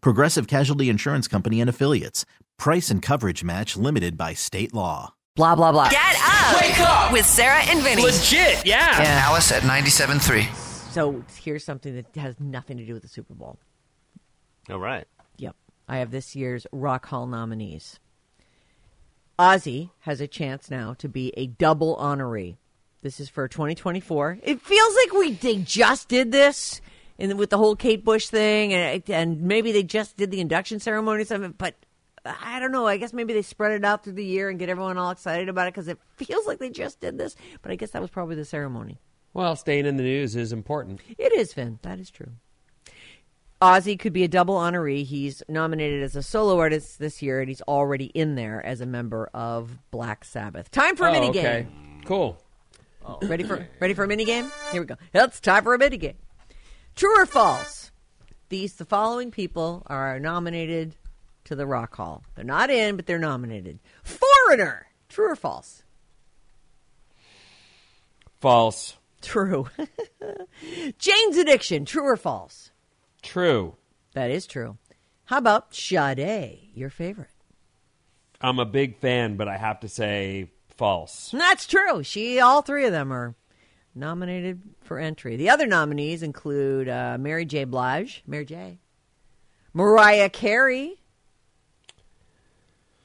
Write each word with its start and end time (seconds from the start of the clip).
Progressive 0.00 0.46
Casualty 0.46 0.88
Insurance 0.88 1.28
Company 1.28 1.60
and 1.60 1.70
Affiliates. 1.70 2.24
Price 2.58 2.90
and 2.90 3.02
coverage 3.02 3.44
match 3.44 3.76
limited 3.76 4.16
by 4.16 4.34
state 4.34 4.74
law. 4.74 5.14
Blah, 5.36 5.54
blah, 5.54 5.70
blah. 5.72 5.90
Get 5.90 6.16
up! 6.22 6.60
Wake 6.62 6.80
up! 6.80 7.12
With 7.12 7.26
Sarah 7.26 7.62
and 7.64 7.82
Vinnie. 7.82 8.02
Legit, 8.02 8.64
yeah. 8.64 9.02
Yeah. 9.02 9.24
Alice 9.26 9.52
at 9.52 9.62
97.3. 9.62 10.54
So 10.92 11.22
here's 11.42 11.62
something 11.62 11.94
that 11.94 12.06
has 12.16 12.40
nothing 12.40 12.78
to 12.78 12.86
do 12.86 12.94
with 12.94 13.02
the 13.02 13.08
Super 13.08 13.34
Bowl. 13.34 13.58
All 14.70 14.78
right. 14.78 15.06
Yep. 15.36 15.54
I 15.88 15.98
have 15.98 16.10
this 16.10 16.34
year's 16.34 16.66
Rock 16.72 17.06
Hall 17.06 17.26
nominees. 17.26 18.00
Ozzy 19.38 19.90
has 20.00 20.22
a 20.22 20.26
chance 20.26 20.70
now 20.70 20.94
to 20.94 21.08
be 21.08 21.34
a 21.36 21.46
double 21.46 21.96
honoree. 21.98 22.56
This 23.02 23.20
is 23.20 23.28
for 23.28 23.46
2024. 23.46 24.38
It 24.42 24.62
feels 24.62 24.96
like 24.96 25.12
we 25.12 25.32
they 25.32 25.58
just 25.58 26.08
did 26.08 26.32
this 26.32 26.80
and 27.18 27.38
with 27.38 27.50
the 27.50 27.58
whole 27.58 27.76
Kate 27.76 28.04
Bush 28.04 28.26
thing, 28.28 28.72
and 28.72 29.02
and 29.10 29.42
maybe 29.42 29.72
they 29.72 29.82
just 29.82 30.16
did 30.16 30.30
the 30.30 30.40
induction 30.40 30.80
ceremony 30.80 31.22
or 31.22 31.26
something. 31.26 31.54
But 31.56 31.74
I 32.24 32.60
don't 32.60 32.72
know. 32.72 32.86
I 32.86 32.96
guess 32.96 33.12
maybe 33.12 33.32
they 33.32 33.42
spread 33.42 33.72
it 33.72 33.84
out 33.84 34.04
through 34.04 34.14
the 34.14 34.24
year 34.24 34.48
and 34.48 34.58
get 34.58 34.68
everyone 34.68 34.98
all 34.98 35.10
excited 35.10 35.48
about 35.48 35.68
it 35.68 35.74
because 35.74 35.88
it 35.88 35.98
feels 36.16 36.46
like 36.46 36.58
they 36.58 36.70
just 36.70 37.00
did 37.00 37.18
this. 37.18 37.36
But 37.62 37.72
I 37.72 37.76
guess 37.76 37.90
that 37.90 38.02
was 38.02 38.10
probably 38.10 38.36
the 38.36 38.44
ceremony. 38.44 38.98
Well, 39.32 39.54
staying 39.56 39.86
in 39.86 39.96
the 39.96 40.02
news 40.02 40.34
is 40.34 40.52
important. 40.52 41.00
It 41.18 41.32
is, 41.32 41.52
Finn. 41.52 41.78
That 41.82 41.98
is 41.98 42.10
true. 42.10 42.32
Ozzy 43.60 43.98
could 43.98 44.12
be 44.12 44.24
a 44.24 44.28
double 44.28 44.56
honoree. 44.56 45.04
He's 45.04 45.42
nominated 45.48 46.02
as 46.02 46.14
a 46.14 46.22
solo 46.22 46.58
artist 46.58 46.98
this 46.98 47.22
year, 47.22 47.40
and 47.40 47.48
he's 47.48 47.62
already 47.62 48.06
in 48.06 48.34
there 48.34 48.64
as 48.64 48.80
a 48.80 48.86
member 48.86 49.30
of 49.32 49.78
Black 49.90 50.24
Sabbath. 50.24 50.70
Time 50.70 50.96
for 50.96 51.06
a 51.06 51.10
oh, 51.10 51.12
mini 51.12 51.28
okay. 51.30 51.42
game. 51.42 52.02
Cool. 52.04 52.38
Ready 53.22 53.44
for 53.44 53.66
ready 53.80 53.94
for 53.94 54.04
a 54.04 54.08
mini 54.08 54.24
game? 54.24 54.50
Here 54.72 54.80
we 54.80 54.86
go. 54.86 54.96
It's 55.14 55.40
time 55.40 55.62
for 55.62 55.74
a 55.74 55.78
mini 55.78 55.96
game. 55.96 56.16
True 56.96 57.22
or 57.22 57.26
false? 57.26 57.90
These 58.48 58.74
the 58.74 58.86
following 58.86 59.30
people 59.30 59.82
are 59.86 60.18
nominated 60.18 60.96
to 61.44 61.54
the 61.54 61.66
Rock 61.66 61.94
Hall. 61.94 62.24
They're 62.34 62.44
not 62.44 62.70
in, 62.70 62.96
but 62.96 63.04
they're 63.06 63.18
nominated. 63.18 63.78
Foreigner. 64.02 64.86
True 65.10 65.30
or 65.30 65.36
false? 65.36 65.82
False. 68.40 68.96
True. 69.20 69.68
Jane's 70.98 71.36
Addiction. 71.36 71.84
True 71.84 72.04
or 72.04 72.16
false? 72.16 72.70
True. 73.22 73.74
That 74.14 74.30
is 74.30 74.46
true. 74.46 74.78
How 75.26 75.38
about 75.38 75.74
Sade, 75.74 76.70
your 76.74 76.88
favorite? 76.88 77.28
I'm 78.40 78.58
a 78.58 78.64
big 78.64 78.96
fan, 78.96 79.36
but 79.36 79.48
I 79.48 79.58
have 79.58 79.80
to 79.80 79.88
say 79.88 80.50
false. 80.76 81.30
That's 81.32 81.66
true. 81.66 82.02
She, 82.02 82.40
all 82.40 82.62
three 82.62 82.86
of 82.86 82.92
them 82.92 83.12
are 83.12 83.34
nominated 83.96 84.60
for 84.82 84.98
entry. 84.98 85.36
The 85.36 85.50
other 85.50 85.66
nominees 85.66 86.22
include 86.22 86.88
uh, 86.88 87.16
Mary 87.18 87.44
J. 87.44 87.64
Blige, 87.64 88.22
Mary 88.26 88.44
J. 88.44 88.78
Mariah 89.72 90.28
Carey, 90.30 91.00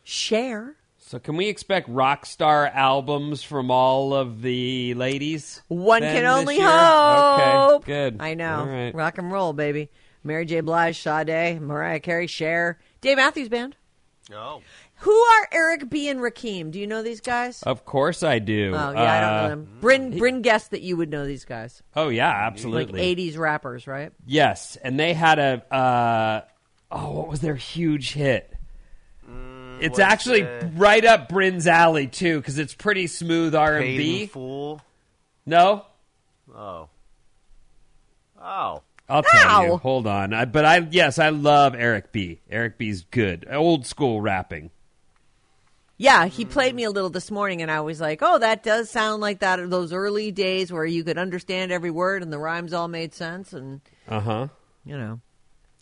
Cher. 0.04 0.76
So 0.98 1.20
can 1.20 1.36
we 1.36 1.48
expect 1.48 1.90
rock 1.90 2.26
star 2.26 2.68
albums 2.68 3.44
from 3.44 3.70
all 3.72 4.14
of 4.14 4.42
the 4.42 4.94
ladies? 4.94 5.62
One 5.68 6.02
can 6.02 6.26
only 6.26 6.58
year? 6.58 6.70
hope. 6.70 7.84
Okay, 7.84 7.92
good. 7.92 8.18
I 8.22 8.34
know. 8.34 8.60
All 8.60 8.68
right. 8.68 8.96
Rock 8.96 9.18
and 9.18 9.32
roll, 9.32 9.52
baby. 9.52 9.90
Mary 10.24 10.46
J. 10.46 10.62
Blige, 10.62 11.02
Sade, 11.02 11.60
Mariah 11.60 12.00
Carey, 12.00 12.28
Cher, 12.28 12.80
Dave 13.02 13.18
Matthews 13.18 13.50
Band. 13.50 13.76
Oh. 14.34 14.62
Who 15.02 15.12
are 15.20 15.48
Eric 15.52 15.90
B. 15.90 16.10
and 16.10 16.20
Rakim? 16.20 16.72
Do 16.72 16.80
you 16.80 16.86
know 16.88 17.02
these 17.04 17.22
guys? 17.22 17.64
Of 17.64 17.86
course 17.86 18.24
I 18.24 18.40
do. 18.40 18.74
Oh 18.76 18.92
yeah, 18.92 19.02
I 19.14 19.20
don't 19.22 19.30
know 19.32 19.46
Uh, 19.46 19.50
them. 19.50 19.68
Bryn 19.82 20.18
Bryn 20.18 20.42
guessed 20.42 20.72
that 20.72 20.82
you 20.82 20.96
would 20.98 21.10
know 21.10 21.26
these 21.26 21.44
guys, 21.46 21.82
Oh 21.96 22.10
yeah, 22.10 22.28
like 22.30 22.54
absolutely. 22.54 23.02
'80s 23.16 23.38
rappers, 23.38 23.88
right? 23.88 24.12
Yes, 24.26 24.78
and 24.84 25.00
they 25.00 25.14
had 25.14 25.40
a 25.40 25.74
uh, 25.74 26.42
oh, 26.92 27.12
what 27.14 27.28
was 27.30 27.42
their 27.42 27.56
huge 27.56 28.14
hit? 28.14 28.48
it's 29.80 29.98
actually 29.98 30.42
the- 30.44 30.72
right 30.76 31.04
up 31.04 31.28
Bryn's 31.30 31.66
alley 31.66 32.06
too, 32.06 32.38
because 32.40 32.60
it's 32.60 32.76
pretty 32.76 33.08
smooth 33.08 33.56
R 33.56 33.78
and 33.78 33.98
B. 33.98 34.28
full. 34.28 34.82
No, 35.48 35.86
Oh. 36.56 36.90
Oh. 38.40 38.84
I'll 39.10 39.24
tell 39.24 39.48
Ow. 39.50 39.66
you. 39.66 39.78
Hold 39.78 40.06
on, 40.08 40.34
I, 40.34 40.46
but 40.46 40.64
I 40.64 40.88
yes, 40.92 41.18
I 41.20 41.30
love 41.30 41.74
Eric 41.76 42.12
B. 42.12 42.40
Eric 42.52 42.78
B's 42.78 43.04
good, 43.10 43.48
old 43.52 43.86
school 43.88 44.22
rapping. 44.22 44.70
Yeah, 46.02 46.26
he 46.26 46.46
played 46.46 46.74
me 46.74 46.84
a 46.84 46.90
little 46.90 47.12
this 47.12 47.30
morning, 47.30 47.62
and 47.62 47.70
I 47.70 47.82
was 47.82 48.02
like, 48.02 48.20
"Oh, 48.24 48.40
that 48.40 48.64
does 48.64 48.90
sound 48.90 49.22
like 49.22 49.40
that 49.40 49.70
those 49.70 49.94
early 49.94 50.32
days 50.32 50.72
where 50.72 50.86
you 50.86 51.04
could 51.04 51.18
understand 51.20 51.72
every 51.72 51.92
word 51.92 52.24
and 52.24 52.34
the 52.34 52.40
rhymes 52.40 52.74
all 52.74 52.88
made 52.88 53.14
sense." 53.14 53.54
And 53.54 53.82
Uh 54.08 54.20
huh. 54.20 54.48
you 54.84 54.98
know, 54.98 55.20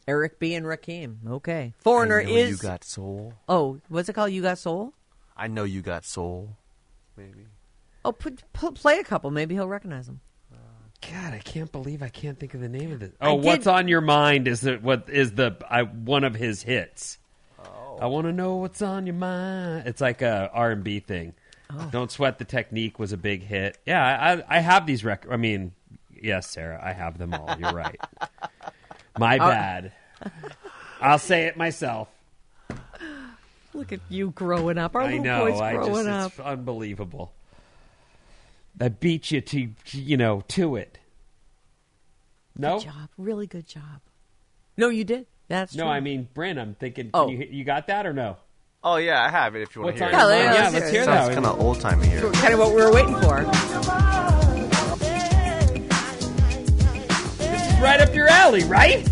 Eric 0.08 0.38
B. 0.40 0.56
and 0.56 0.66
Rakim. 0.66 1.26
Okay, 1.26 1.74
Foreigner 1.80 2.20
I 2.20 2.26
is 2.26 2.50
You 2.50 2.58
got 2.58 2.84
soul. 2.84 3.34
oh, 3.48 3.80
what's 3.88 4.10
it 4.10 4.14
called? 4.14 4.32
You 4.32 4.42
got 4.42 4.58
soul. 4.58 4.94
I 5.38 5.48
know 5.48 5.64
you 5.64 5.82
got 5.82 6.04
soul. 6.04 6.58
Maybe. 7.16 7.46
Oh, 8.04 8.12
put, 8.12 8.44
put 8.52 8.76
play 8.76 9.00
a 9.00 9.04
couple. 9.06 9.32
Maybe 9.32 9.56
he'll 9.56 9.68
recognize 9.70 10.06
them. 10.08 10.20
God, 11.02 11.34
I 11.34 11.40
can't 11.40 11.72
believe 11.72 12.04
I 12.04 12.10
can't 12.10 12.38
think 12.38 12.54
of 12.54 12.60
the 12.60 12.68
name 12.68 12.92
of 12.92 13.00
this. 13.00 13.14
I 13.22 13.30
Oh, 13.30 13.36
did- 13.38 13.46
what's 13.46 13.68
on 13.68 13.88
your 13.88 14.02
mind 14.02 14.50
is 14.50 14.60
the, 14.62 14.76
what 14.76 15.10
is 15.10 15.32
the 15.36 15.56
I, 15.70 15.84
one 15.84 16.26
of 16.26 16.36
his 16.36 16.62
hits. 16.64 17.18
I 18.00 18.06
want 18.08 18.28
to 18.28 18.34
know 18.34 18.56
what's 18.56 18.82
on 18.82 19.06
your 19.06 19.16
mind. 19.16 19.88
It's 19.88 20.02
like 20.02 20.22
a 20.22 20.50
R 20.54 20.72
and 20.72 20.84
B 20.84 21.00
thing. 21.00 21.34
Oh. 21.72 21.90
Don't 21.92 22.10
sweat 22.12 22.40
the 22.40 22.46
technique 22.46 22.98
was 22.98 23.12
a 23.12 23.18
big 23.18 23.44
hit. 23.44 23.78
Yeah, 23.86 24.04
I, 24.50 24.58
I 24.58 24.60
have 24.60 24.86
these 24.88 25.04
records. 25.04 25.32
I 25.32 25.38
mean, 25.38 25.74
yes, 26.20 26.50
Sarah, 26.50 26.80
I 26.84 26.94
have 26.94 27.18
them 27.18 27.34
all. 27.34 27.56
You're 27.60 27.74
right. 27.74 28.00
My 29.20 29.38
uh, 29.38 29.50
bad. 29.50 29.92
I'll 31.02 31.20
say 31.20 31.46
it 31.46 31.58
myself. 31.58 32.08
Look 33.74 33.92
at 33.92 34.00
you 34.10 34.32
growing 34.32 34.78
up. 34.78 34.96
Our 34.96 35.04
I 35.04 35.06
little 35.10 35.24
know. 35.24 35.46
boy's 35.46 35.62
I 35.62 35.74
growing 35.74 36.06
just 36.06 36.08
up. 36.08 36.32
it's 36.32 36.40
unbelievable. 36.40 37.34
I 38.82 38.88
beat 38.88 39.30
you 39.32 39.42
to 39.42 39.70
you 39.92 40.18
know 40.18 40.42
to 40.50 40.76
it. 40.76 40.98
No, 42.58 42.80
Good 42.80 42.86
job. 42.86 43.10
Really 43.18 43.48
good 43.48 43.68
job. 43.68 44.02
No, 44.76 44.90
you 44.90 45.04
did. 45.04 45.28
That's 45.50 45.76
no. 45.76 45.84
true. 45.84 45.92
I 45.92 46.00
mean, 46.00 46.30
Bryn. 46.34 46.58
I'm 46.58 46.76
thinking. 46.76 47.10
Oh. 47.14 47.28
you, 47.28 47.46
you 47.52 47.64
got 47.66 47.88
that 47.88 48.06
or 48.06 48.14
no? 48.14 48.38
Oh 48.82 48.96
yeah, 48.96 49.22
I 49.22 49.30
have 49.30 49.56
it. 49.56 49.62
If 49.64 49.76
you 49.76 49.82
want 49.82 50.00
What's 50.00 50.00
to 50.00 50.06
hear 50.06 50.14
it. 50.16 50.22
Yeah, 50.22 50.28
mind? 50.30 50.32
yeah, 50.46 50.54
Yeah, 50.54 50.62
let's 50.62 50.74
let's 50.76 50.86
hear 50.86 50.92
hear 50.92 51.02
it. 51.02 51.06
Sounds 51.06 51.28
that. 51.28 51.34
kind 51.34 51.46
of 51.48 51.60
old 51.60 51.80
timey 51.82 52.08
here. 52.08 52.32
kind 52.32 52.54
of 52.54 52.60
what 52.60 52.70
we 52.70 52.76
were 52.82 52.94
waiting 52.94 53.16
for. 53.20 53.44
This 57.38 57.74
is 57.74 57.80
right 57.82 58.00
up 58.00 58.14
your 58.16 58.28
alley, 58.28 58.64
right? 58.64 59.06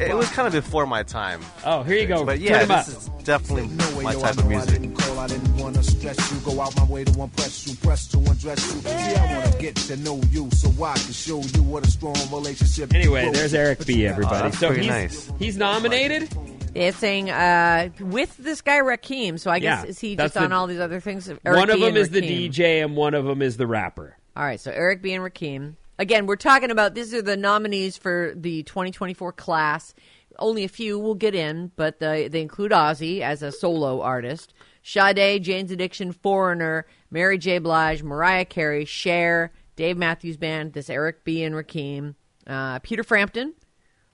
It 0.00 0.16
was 0.16 0.28
kind 0.30 0.46
of 0.48 0.52
before 0.52 0.86
my 0.86 1.02
time, 1.02 1.40
Oh, 1.64 1.82
here 1.82 1.96
you 1.98 2.06
go. 2.06 2.24
but 2.24 2.34
Turn 2.38 2.42
yeah, 2.42 2.58
'em 2.60 2.70
up. 2.70 2.86
this 2.86 2.96
is 2.96 3.08
definitely 3.24 3.66
my 4.02 4.14
type 4.14 4.38
of 4.38 4.46
music. 4.48 4.80
I 5.22 5.28
didn't 5.28 5.56
want 5.56 5.76
to 5.76 5.84
stress 5.84 6.32
you, 6.32 6.38
go 6.40 6.60
out 6.60 6.76
my 6.76 6.84
way 6.84 7.04
to 7.04 7.22
impress 7.22 7.64
you, 7.68 7.76
press 7.76 8.08
to 8.08 8.18
undress 8.18 8.74
you. 8.74 8.80
See, 8.80 8.90
I 8.90 9.38
want 9.38 9.52
to 9.52 9.58
get 9.58 9.76
to 9.76 9.96
know 9.98 10.20
you 10.32 10.50
so 10.50 10.68
I 10.84 10.94
can 10.94 11.12
show 11.12 11.40
you 11.40 11.62
what 11.62 11.86
a 11.86 11.90
strong 11.90 12.16
relationship. 12.32 12.92
Anyway, 12.92 13.22
grows. 13.22 13.36
there's 13.36 13.54
Eric 13.54 13.86
B. 13.86 14.04
Everybody. 14.04 14.34
Oh, 14.34 14.42
that's 14.42 14.58
so 14.58 14.72
he's 14.72 14.86
nice. 14.88 15.32
he's 15.38 15.56
nominated. 15.56 16.28
It's 16.74 16.96
saying 16.96 17.30
uh, 17.30 17.90
with 18.00 18.36
this 18.36 18.62
guy 18.62 18.80
Rakim. 18.80 19.38
So 19.38 19.48
I 19.48 19.60
guess 19.60 19.84
Yeah, 19.84 19.90
is 19.90 20.00
he 20.00 20.16
that's 20.16 20.34
just 20.34 20.44
on 20.44 20.52
all 20.52 20.66
these 20.66 20.80
other 20.80 20.98
things? 20.98 21.28
Eric 21.28 21.40
one 21.44 21.70
of 21.70 21.76
B. 21.76 21.80
them 21.82 21.88
and 21.90 21.98
is 21.98 22.10
the 22.10 22.20
DJ, 22.20 22.82
and 22.82 22.96
one 22.96 23.14
of 23.14 23.24
them 23.24 23.42
is 23.42 23.56
the 23.56 23.68
rapper. 23.68 24.16
All 24.36 24.42
right, 24.42 24.58
so 24.58 24.72
Eric 24.72 25.02
B. 25.02 25.12
and 25.12 25.22
Rakim. 25.22 25.74
Again, 26.00 26.26
we're 26.26 26.34
talking 26.34 26.72
about 26.72 26.94
these 26.94 27.14
are 27.14 27.22
the 27.22 27.36
nominees 27.36 27.96
for 27.96 28.32
the 28.34 28.64
2024 28.64 29.32
class. 29.34 29.94
Only 30.38 30.64
a 30.64 30.68
few 30.68 30.98
will 30.98 31.14
get 31.14 31.36
in, 31.36 31.70
but 31.76 32.00
they, 32.00 32.26
they 32.26 32.40
include 32.40 32.72
Ozzy 32.72 33.20
as 33.20 33.42
a 33.42 33.52
solo 33.52 34.00
artist, 34.00 34.52
Sade, 34.82 35.42
Jane's 35.42 35.70
Addiction, 35.70 36.12
Foreigner, 36.12 36.86
Mary 37.10 37.38
J. 37.38 37.58
Blige, 37.58 38.02
Mariah 38.02 38.44
Carey, 38.44 38.84
Cher, 38.84 39.52
Dave 39.76 39.96
Matthews 39.96 40.36
Band, 40.36 40.72
this 40.72 40.90
Eric 40.90 41.24
B. 41.24 41.42
and 41.44 41.54
Rakim, 41.54 42.14
uh, 42.46 42.78
Peter 42.80 43.02
Frampton, 43.02 43.54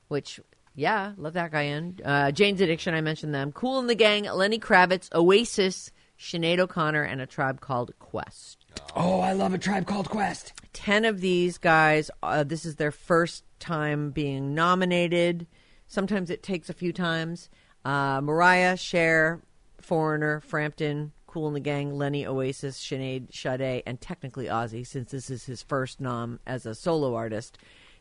which, 0.09 0.41
yeah, 0.75 1.13
love 1.17 1.35
that 1.35 1.51
guy 1.53 1.63
in. 1.63 1.99
Uh, 2.05 2.31
Jane's 2.31 2.61
Addiction, 2.61 2.95
I 2.95 3.01
mentioned 3.01 3.35
them. 3.35 3.53
Kool 3.53 3.79
and 3.79 3.89
the 3.89 3.95
Gang, 3.95 4.25
Lenny 4.25 4.59
Kravitz, 4.59 5.13
Oasis, 5.15 5.91
Sinead 6.19 6.59
O'Connor, 6.59 7.03
and 7.03 7.21
a 7.21 7.27
tribe 7.27 7.61
called 7.61 7.93
Quest. 7.99 8.65
Oh, 8.95 9.21
I 9.21 9.33
love 9.33 9.55
a 9.55 9.59
tribe 9.59 9.87
called 9.87 10.09
Quest. 10.11 10.53
10 10.73 11.05
of 11.05 11.21
these 11.21 11.59
guys, 11.59 12.11
uh, 12.23 12.45
this 12.45 12.65
is 12.65 12.77
their 12.77 12.93
first 12.93 13.45
time 13.59 14.11
being 14.11 14.55
nominated. 14.55 15.47
Sometimes 15.87 16.31
it 16.31 16.43
takes 16.43 16.69
a 16.69 16.75
few 16.75 16.93
times. 16.93 17.49
Uh, 17.85 18.21
Mariah, 18.21 18.77
Cher, 18.77 19.41
Foreigner, 19.89 20.41
Frampton, 20.41 21.13
Kool 21.27 21.49
in 21.49 21.55
the 21.55 21.61
Gang, 21.61 21.97
Lenny, 21.97 22.27
Oasis, 22.27 22.79
Sinead, 22.79 23.33
Sade, 23.33 23.83
and 23.87 23.99
technically 23.99 24.45
Ozzy, 24.45 24.87
since 24.87 25.13
this 25.13 25.31
is 25.31 25.47
his 25.47 25.63
first 25.63 25.99
nom 25.99 26.41
as 26.47 26.67
a 26.67 26.75
solo 26.75 27.15
artist. 27.15 27.57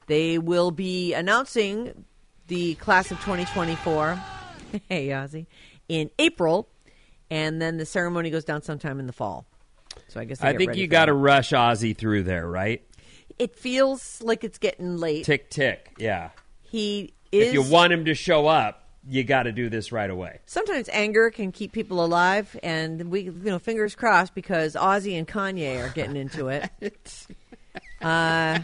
They 0.08 0.38
will 0.38 0.72
be 0.72 1.14
announcing 1.14 2.04
the 2.48 2.76
class 2.76 3.10
of 3.10 3.20
2024. 3.20 4.22
hey, 4.90 5.08
Ozzy. 5.08 5.46
In 5.88 6.12
April, 6.20 6.68
and 7.30 7.62
then 7.62 7.78
the 7.78 7.86
ceremony 7.86 8.32
goes 8.32 8.44
down 8.44 8.64
sometime 8.64 9.00
in 9.00 9.08
the 9.08 9.14
fall. 9.14 9.46
So 10.10 10.20
I 10.20 10.26
guess 10.26 10.44
I 10.44 10.58
think 10.58 10.76
you 10.76 10.88
got 10.88 11.06
to 11.06 11.14
rush 11.14 11.52
Ozzy 11.52 11.96
through 11.96 12.24
there, 12.24 12.46
right? 12.50 12.84
It 13.40 13.56
feels 13.56 14.22
like 14.22 14.44
it's 14.44 14.58
getting 14.58 14.98
late. 14.98 15.24
Tick 15.24 15.50
tick. 15.50 15.94
Yeah. 15.98 16.32
He 16.64 17.14
is. 17.32 17.48
If 17.48 17.54
you 17.54 17.62
want 17.62 17.94
him 17.94 18.04
to 18.06 18.14
show 18.14 18.46
up, 18.46 18.87
you 19.10 19.24
got 19.24 19.44
to 19.44 19.52
do 19.52 19.70
this 19.70 19.92
right 19.92 20.10
away. 20.10 20.40
sometimes 20.46 20.90
anger 20.92 21.30
can 21.30 21.52
keep 21.52 21.72
people 21.72 22.04
alive, 22.04 22.58
and 22.62 23.10
we, 23.10 23.22
you 23.22 23.32
know, 23.32 23.60
fingers 23.60 23.96
crossed 23.96 24.36
because 24.36 24.76
Ozzy 24.76 25.18
and 25.18 25.28
Kanye 25.28 25.84
are 25.84 25.90
getting 25.90 26.16
into 26.16 26.50
it. 26.50 26.70
uh, 28.02 28.60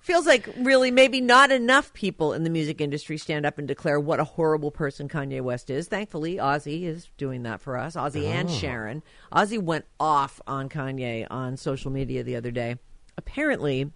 feels 0.00 0.26
like 0.26 0.48
really 0.58 0.90
maybe 0.90 1.20
not 1.20 1.50
enough 1.50 1.92
people 1.92 2.32
in 2.32 2.44
the 2.44 2.50
music 2.50 2.80
industry 2.80 3.16
stand 3.16 3.46
up 3.46 3.58
and 3.58 3.68
declare 3.68 4.00
what 4.00 4.20
a 4.20 4.24
horrible 4.24 4.70
person 4.70 5.08
Kanye 5.08 5.40
West 5.40 5.70
is. 5.70 5.88
Thankfully, 5.88 6.36
Ozzy 6.36 6.82
is 6.84 7.08
doing 7.16 7.44
that 7.44 7.60
for 7.60 7.76
us. 7.76 7.94
Ozzy 7.94 8.24
and 8.24 8.50
Sharon. 8.50 9.02
Ozzy 9.32 9.62
went 9.62 9.84
off 10.00 10.40
on 10.46 10.68
Kanye 10.68 11.26
on 11.30 11.56
social 11.56 11.90
media 11.90 12.22
the 12.22 12.36
other 12.36 12.50
day. 12.50 12.76
Apparently, 13.16 13.90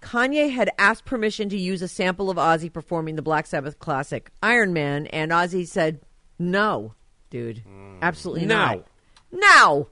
Kanye 0.00 0.50
had 0.50 0.70
asked 0.78 1.04
permission 1.04 1.48
to 1.50 1.58
use 1.58 1.82
a 1.82 1.88
sample 1.88 2.30
of 2.30 2.36
Ozzy 2.36 2.72
performing 2.72 3.16
the 3.16 3.22
Black 3.22 3.46
Sabbath 3.46 3.78
classic 3.78 4.30
Iron 4.42 4.72
Man, 4.72 5.06
and 5.08 5.30
Ozzy 5.30 5.66
said, 5.66 6.00
"No, 6.38 6.94
dude, 7.30 7.62
absolutely 8.02 8.46
No. 8.46 8.56
not. 8.56 8.86
No, 9.32 9.88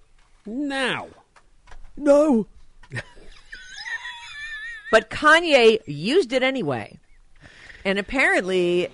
Now. 0.47 1.09
no." 1.97 2.47
but 4.91 5.11
Kanye 5.11 5.81
used 5.87 6.33
it 6.33 6.43
anyway, 6.43 6.99
and 7.85 7.99
apparently. 7.99 8.89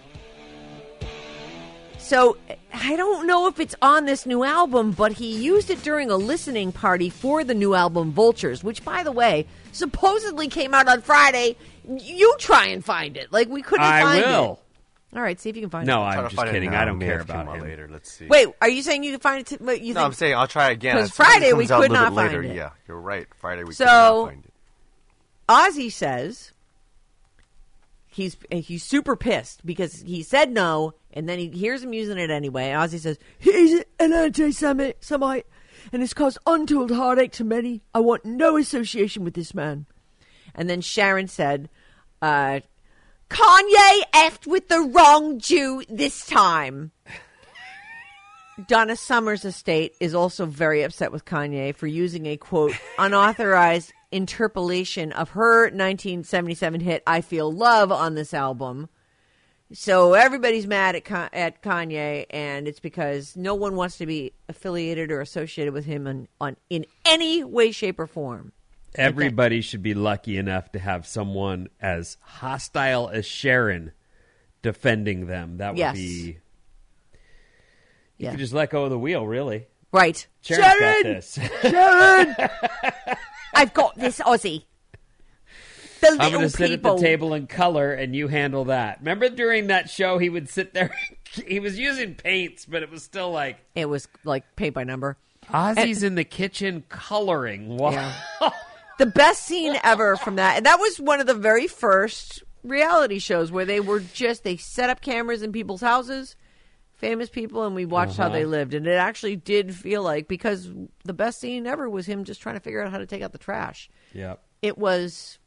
So 2.05 2.37
I 2.73 2.97
don't 2.97 3.27
know 3.27 3.47
if 3.49 3.59
it's 3.59 3.75
on 3.81 4.05
this 4.05 4.27
new 4.27 4.45
album, 4.45 4.93
but 4.93 5.13
he 5.13 5.37
used 5.43 5.71
it 5.71 5.83
during 5.83 6.11
a 6.11 6.17
listening 6.17 6.71
party 6.71 7.09
for 7.09 7.45
the 7.45 7.55
new 7.55 7.75
album 7.75 8.13
Vultures, 8.13 8.63
which, 8.63 8.85
by 8.85 9.03
the 9.03 9.11
way, 9.11 9.47
supposedly 9.73 10.49
came 10.49 10.75
out 10.75 10.87
on 10.87 11.01
Friday. 11.01 11.57
You 11.89 12.35
try 12.39 12.67
and 12.67 12.85
find 12.85 13.17
it. 13.17 13.33
Like 13.33 13.49
we 13.49 13.63
couldn't 13.63 13.87
I 13.87 14.03
find 14.03 14.25
will. 14.27 14.61
it. 15.13 15.17
All 15.17 15.23
right, 15.23 15.41
see 15.41 15.49
if 15.49 15.57
you 15.57 15.63
can 15.63 15.71
find 15.71 15.87
No, 15.87 15.95
it. 15.95 15.99
No, 15.99 16.03
I'm 16.23 16.29
to 16.29 16.37
just 16.37 16.53
kidding. 16.53 16.75
I 16.75 16.85
don't 16.85 16.99
care 17.01 17.21
about 17.21 17.57
it. 17.57 17.63
Later, 17.63 17.89
let's 17.91 18.11
see. 18.11 18.27
Wait, 18.27 18.49
are 18.61 18.69
you 18.69 18.83
saying 18.83 19.03
you 19.05 19.13
can 19.13 19.21
find 19.21 19.41
it? 19.41 19.47
To, 19.59 19.65
wait, 19.65 19.81
you 19.81 19.95
no, 19.95 20.01
think, 20.01 20.07
I'm 20.07 20.13
saying 20.13 20.35
I'll 20.35 20.49
try 20.49 20.71
again. 20.71 20.97
'Cause 20.97 21.11
As 21.11 21.15
soon 21.15 21.27
as 21.27 21.33
it 21.37 21.39
Friday 21.39 21.53
we 21.53 21.67
comes 21.67 21.71
out 21.71 21.79
a 21.79 21.83
could 21.85 21.93
not 21.93 22.09
bit 22.11 22.17
later. 22.17 22.43
find 22.43 22.53
it. 22.53 22.57
Yeah, 22.57 22.71
you're 22.89 23.01
right. 23.01 23.27
Friday 23.37 23.65
we 23.65 23.73
So- 23.75 23.85
could 23.85 23.91
not 23.91 24.27
find 24.27 24.45
it. 24.45 24.51
Ozzy 25.49 25.93
says 25.93 26.53
he's 28.15 28.37
he's 28.51 28.85
super 28.85 29.17
pissed 29.17 29.67
because 29.67 30.03
he 30.03 30.23
said 30.23 30.53
no, 30.53 30.95
and 31.13 31.29
then 31.29 31.39
he 31.39 31.49
hears 31.49 31.83
him 31.83 31.93
using 31.93 32.19
it 32.19 32.31
anyway. 32.31 32.71
Ozzy 32.71 33.01
says 33.01 33.19
he's 33.39 33.83
an 33.99 34.13
anti-Semite, 34.13 35.47
and 35.93 36.03
it's 36.03 36.15
caused 36.15 36.39
untold 36.47 36.93
heartache 36.93 37.33
to 37.33 37.45
many. 37.45 37.83
I 37.93 38.01
want 38.01 38.25
no 38.25 38.57
association 38.57 39.25
with 39.25 39.35
this 39.35 39.55
man. 39.55 39.87
And 40.55 40.71
then 40.71 40.81
Sharon 40.81 41.27
said, 41.27 41.69
uh, 42.23 42.61
"Kanye 43.29 44.03
effed 44.15 44.47
with 44.47 44.69
the 44.69 44.81
wrong 44.81 45.41
Jew 45.41 45.83
this 45.89 46.25
time." 46.25 46.93
Donna 48.69 48.95
Summers' 48.95 49.45
estate 49.45 49.97
is 49.99 50.15
also 50.15 50.47
very 50.47 50.85
upset 50.85 51.11
with 51.11 51.25
Kanye 51.25 51.75
for 51.75 51.89
using 51.89 52.27
a 52.27 52.37
quote 52.37 52.75
unauthorized 53.01 53.93
interpolation 54.15 55.13
of 55.13 55.31
her 55.31 55.65
1977 55.65 56.81
hit 56.81 57.03
"I 57.07 57.21
Feel 57.21 57.53
Love" 57.53 57.91
on 57.93 58.15
this 58.15 58.33
album. 58.33 58.89
So 59.73 60.15
everybody's 60.15 60.67
mad 60.67 60.95
at 60.95 61.11
at 61.33 61.63
Kanye, 61.63 62.27
and 62.31 62.69
it's 62.69 62.81
because 62.81 63.37
no 63.37 63.55
one 63.55 63.75
wants 63.75 63.97
to 63.99 64.07
be 64.07 64.33
affiliated 64.49 65.11
or 65.11 65.21
associated 65.21 65.75
with 65.75 65.85
him 65.85 66.07
on, 66.07 66.29
on 66.41 66.57
in 66.71 66.87
any 67.05 67.43
way, 67.43 67.73
shape, 67.73 67.99
or 67.99 68.07
form. 68.07 68.53
Everybody 68.95 69.61
should 69.61 69.83
be 69.83 69.95
lucky 69.95 70.37
enough 70.39 70.71
to 70.73 70.79
have 70.79 71.07
someone 71.07 71.69
as 71.81 72.17
hostile 72.21 73.09
as 73.09 73.27
Sharon 73.27 73.91
defending 74.63 75.27
them. 75.27 75.57
That 75.57 75.71
would 75.73 75.79
Yes. 75.79 75.97
be. 75.97 76.39
You 78.17 78.27
Yeah. 78.27 78.31
could 78.31 78.39
just 78.39 78.53
let 78.53 78.71
go 78.71 78.85
of 78.85 78.91
the 78.91 78.99
wheel, 78.99 79.27
really. 79.27 79.67
Right, 79.91 80.25
Sharon's 80.43 81.03
this. 81.03 81.39
Sharon, 81.63 82.37
I've 83.55 83.75
got 83.75 83.97
this, 83.97 84.21
Ozzy. 84.21 84.65
The 86.01 86.17
I'm 86.21 86.33
going 86.33 86.43
to 86.43 86.51
sit 86.51 86.71
at 86.71 86.83
the 86.83 86.89
people. 86.91 86.99
table 86.99 87.33
and 87.33 87.49
color, 87.49 87.93
and 87.93 88.15
you 88.15 88.29
handle 88.29 88.67
that. 88.67 88.99
Remember 88.99 89.31
during 89.31 89.69
that 89.69 89.89
show, 89.89 90.19
he 90.19 90.29
would 90.29 90.49
sit 90.49 90.75
there. 90.75 90.95
he 91.47 91.61
was 91.61 91.79
using 91.79 92.15
paints, 92.15 92.67
but 92.67 92.83
it 92.83 92.91
was 92.91 93.03
still 93.03 93.31
like 93.31 93.59
It 93.75 93.89
was 93.89 94.09
like 94.25 94.45
paint 94.57 94.75
by 94.75 94.85
number. 94.85 95.17
Ozzy's 95.49 96.03
in 96.03 96.15
the 96.15 96.25
kitchen 96.25 96.85
coloring. 96.89 97.77
Wow. 97.77 97.91
Yeah. 98.41 98.51
the 98.99 99.07
best 99.07 99.43
scene 99.43 99.77
ever 99.83 100.17
from 100.17 100.37
that 100.37 100.57
and 100.57 100.67
that 100.67 100.79
was 100.79 101.01
one 101.01 101.21
of 101.21 101.27
the 101.27 101.35
very 101.35 101.67
first 101.67 102.43
reality 102.63 103.19
shows 103.19 103.51
where 103.51 103.65
they 103.65 103.81
were 103.81 104.01
just 104.01 104.45
they 104.45 104.57
set 104.57 104.89
up 104.89 105.01
cameras 105.01 105.43
in 105.43 105.53
people's 105.53 105.81
houses 105.81 106.37
famous 107.05 107.29
people 107.29 107.65
and 107.65 107.75
we 107.75 107.85
watched 107.85 108.17
how 108.17 108.31
they 108.31 108.47
lived. 108.47 108.73
And 108.73 108.87
it 108.87 108.93
actually 108.93 109.37
did 109.37 109.75
feel 109.75 110.03
like 110.03 110.27
because 110.27 110.71
the 111.05 111.13
best 111.13 111.39
scene 111.39 111.67
ever 111.67 111.89
was 111.91 112.07
him 112.07 112.25
just 112.25 112.41
trying 112.41 112.57
to 112.57 112.61
figure 112.61 112.83
out 112.83 112.91
how 112.91 112.99
to 112.99 113.07
take 113.07 113.23
out 113.23 113.33
the 113.33 113.39
trash. 113.39 113.91
Yep. 114.15 114.41
it 114.63 114.79
was 114.79 115.39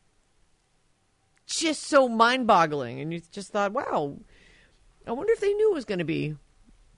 just 1.47 1.83
so 1.83 2.07
mind-boggling. 2.07 2.99
And 2.99 3.11
you 3.11 3.21
just 3.31 3.51
thought 3.51 3.71
wow 3.71 4.17
i 5.07 5.11
wonder 5.11 5.31
if 5.31 5.39
they 5.39 5.53
knew 5.53 5.71
it 5.71 5.73
was 5.73 5.85
going 5.85 5.99
to 5.99 6.05
be 6.05 6.35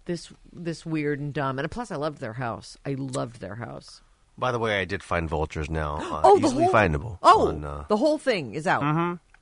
this 0.06 0.34
this 0.52 0.86
weird 0.86 1.20
and 1.20 1.34
dumb. 1.34 1.58
And 1.58 1.72
plus 1.72 1.92
i 1.92 1.96
loved 1.96 2.20
their 2.20 2.34
house. 2.34 2.78
I 2.86 2.96
loved 2.98 3.40
their 3.40 3.56
house. 3.56 4.02
By 4.38 4.52
the 4.52 4.60
way, 4.60 4.80
I 4.80 4.86
did 4.86 5.04
find 5.04 5.30
vultures 5.30 5.70
now. 5.70 5.98
Uh, 5.98 6.22
oh 6.26 6.40
the 6.40 6.48
easily 6.48 6.64
whole 6.66 6.74
findable. 6.74 7.18
oh 7.24 7.48
on, 7.50 7.64
uh, 7.64 7.86
the 7.88 7.98
whole 7.98 8.18
thing 8.18 8.54
is 8.56 8.68
out 8.68 8.84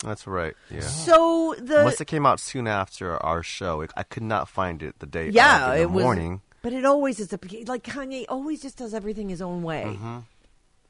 that's 0.04 0.27
right. 0.27 0.56
Yeah. 0.70 0.82
So 0.82 1.56
the 1.58 1.84
Must 1.84 2.00
have 2.00 2.08
came 2.08 2.25
out 2.25 2.39
soon 2.39 2.68
after 2.68 3.18
our 3.24 3.44
show. 3.44 3.86
I 3.96 4.04
could 4.04 4.24
not 4.24 4.48
find 4.48 4.84
it 4.84 5.00
the 5.00 5.06
day 5.06 5.30
yeah, 5.30 5.68
of 5.68 5.72
in 5.72 5.77
the 5.77 5.82
it 5.82 5.92
was. 5.92 6.04
morning. 6.04 6.42
But 6.62 6.74
it 6.74 6.86
always 6.86 7.20
is 7.20 7.32
a 7.32 7.39
like 7.66 7.84
Kanye 7.84 8.25
always 8.30 8.62
just 8.62 8.77
does 8.77 8.94
everything 8.94 9.30
his 9.30 9.42
own 9.42 9.63
way. 9.63 9.84
Mm-hmm. 9.88 10.18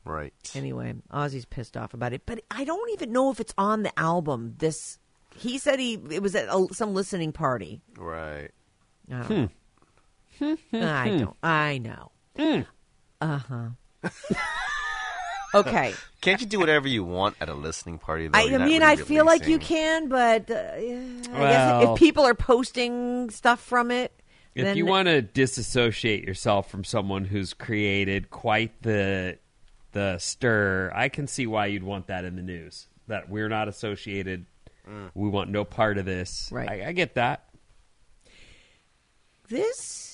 Right. 0.06 0.34
Anyway, 0.56 0.96
Ozzy's 1.12 1.46
pissed 1.46 1.76
off 1.76 1.94
about 1.94 2.14
it, 2.14 2.22
but 2.26 2.42
I 2.50 2.64
don't 2.64 2.90
even 2.94 3.12
know 3.12 3.30
if 3.30 3.40
it's 3.40 3.54
on 3.58 3.84
the 3.84 3.98
album. 4.00 4.56
This 4.58 5.00
he 5.36 5.58
said 5.58 5.80
he 5.80 6.00
it 6.10 6.22
was 6.22 6.36
at 6.36 6.48
a, 6.50 6.68
some 6.74 6.94
listening 6.94 7.32
party. 7.32 7.82
Right. 7.98 8.52
I 9.12 9.24
don't 9.24 9.30
know. 10.42 10.58
I 10.74 11.10
don't. 11.18 11.38
I 11.44 11.78
know. 11.78 12.12
Uh 13.20 13.38
huh. 13.38 13.70
okay. 15.54 15.94
Can't 16.22 16.42
you 16.42 16.48
do 16.48 16.60
whatever 16.60 16.88
you 16.88 17.04
want 17.04 17.36
at 17.40 17.50
a 17.50 17.54
listening 17.54 18.00
party? 18.00 18.28
Though? 18.28 18.38
I, 18.38 18.44
You're 18.44 18.60
mean, 18.60 18.82
really 18.82 18.86
I 18.86 18.96
feel 18.96 19.26
like 19.26 19.48
you 19.48 19.60
can, 19.60 20.10
but 20.10 20.50
uh, 20.50 20.54
yeah, 20.80 21.00
I 21.34 21.40
guess 21.40 21.90
if 21.90 22.00
people 22.00 22.24
are 22.24 22.34
posting 22.34 23.30
stuff 23.30 23.62
from 23.62 23.92
it, 23.92 24.12
If 24.56 24.66
then 24.66 24.78
you 24.78 24.86
want 24.86 25.08
to 25.08 25.22
disassociate 25.22 26.24
yourself 26.24 26.70
from 26.70 26.84
someone 26.84 27.26
who's 27.26 27.54
created 27.54 28.30
quite 28.30 28.82
the 28.82 29.38
the 29.92 30.18
stir, 30.18 30.92
I 30.94 31.10
can 31.10 31.28
see 31.28 31.48
why 31.48 31.68
you'd 31.68 31.84
want 31.84 32.08
that 32.08 32.26
in 32.26 32.36
the 32.36 32.42
news. 32.42 32.88
That 33.08 33.30
we're 33.30 33.50
not 33.50 33.68
associated. 33.68 34.46
We 35.14 35.30
want 35.30 35.50
no 35.50 35.66
part 35.66 35.98
of 35.98 36.06
this. 36.06 36.50
Right. 36.52 36.70
I, 36.70 36.88
I 36.88 36.92
get 36.94 37.16
that. 37.16 37.44
This 39.50 40.07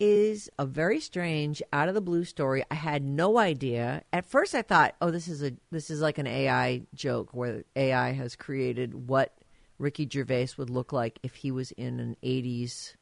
is 0.00 0.48
a 0.58 0.64
very 0.66 1.00
strange, 1.00 1.62
out 1.72 1.88
of 1.88 1.94
the 1.94 2.00
blue 2.00 2.24
story. 2.24 2.62
I 2.70 2.74
had 2.76 3.02
no 3.02 3.38
idea. 3.38 4.02
At 4.12 4.26
first, 4.26 4.54
I 4.54 4.62
thought, 4.62 4.94
"Oh, 5.00 5.10
this 5.10 5.28
is 5.28 5.42
a 5.42 5.52
this 5.70 5.90
is 5.90 6.00
like 6.00 6.18
an 6.18 6.26
AI 6.26 6.82
joke 6.94 7.34
where 7.34 7.64
AI 7.74 8.12
has 8.12 8.36
created 8.36 9.08
what 9.08 9.34
Ricky 9.78 10.08
Gervais 10.10 10.50
would 10.56 10.70
look 10.70 10.92
like 10.92 11.18
if 11.22 11.36
he 11.36 11.50
was 11.50 11.72
in 11.72 11.98
an 12.00 12.16
'80s 12.22 12.94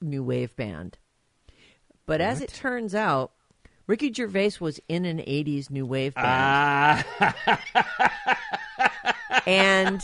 new 0.00 0.22
wave 0.22 0.56
band." 0.56 0.96
But 2.06 2.20
as 2.20 2.40
it 2.40 2.50
turns 2.52 2.94
out, 2.94 3.32
Ricky 3.86 4.12
Gervais 4.12 4.52
was 4.60 4.80
in 4.88 5.04
an 5.04 5.18
'80s 5.18 5.70
new 5.70 5.86
wave 5.86 6.14
band 6.14 6.26
Ah, 6.26 8.24
and 9.46 10.02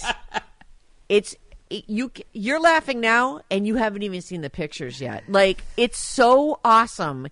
it's 1.09 1.33
it- 1.35 1.41
you 1.71 2.11
you're 2.33 2.61
laughing 2.61 3.01
now 3.01 3.41
and 3.51 3.67
you 3.67 3.77
haven't 3.77 4.03
even 4.03 4.21
seen 4.21 4.41
the 4.41 4.51
pictures 4.51 5.01
yet. 5.01 5.25
Like 5.29 5.63
it's 5.77 5.99
so 5.99 6.61
awesome. 6.65 7.29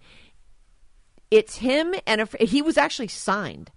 It's 1.31 1.57
him 1.57 1.95
and 2.07 2.23
a, 2.23 2.29
he 2.45 2.63
was 2.63 2.79
actually 2.79 3.09
signed. 3.09 3.71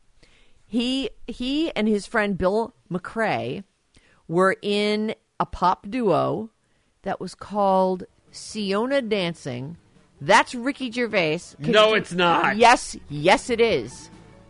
He 0.66 1.10
he 1.28 1.72
and 1.76 1.88
his 1.88 2.06
friend 2.06 2.38
bill 2.38 2.74
macrae 2.90 3.64
were 4.28 4.56
in 4.62 5.16
a 5.40 5.46
pop 5.46 5.88
duo 5.90 6.50
that 7.02 7.20
was 7.20 7.36
called 7.36 8.04
seona 8.32 9.08
dancing. 9.08 9.78
That's 10.22 10.54
ricky 10.56 10.92
gervais. 10.92 11.42
Can 11.64 11.72
No, 11.72 11.90
you- 11.90 11.96
it's 11.96 12.14
not. 12.14 12.56
yes 12.56 12.96
yes 13.10 13.50
it 13.50 13.60
is. 13.60 14.10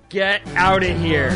Get 0.10 0.46
out 0.58 0.84
of 0.84 1.00
here. 1.00 1.32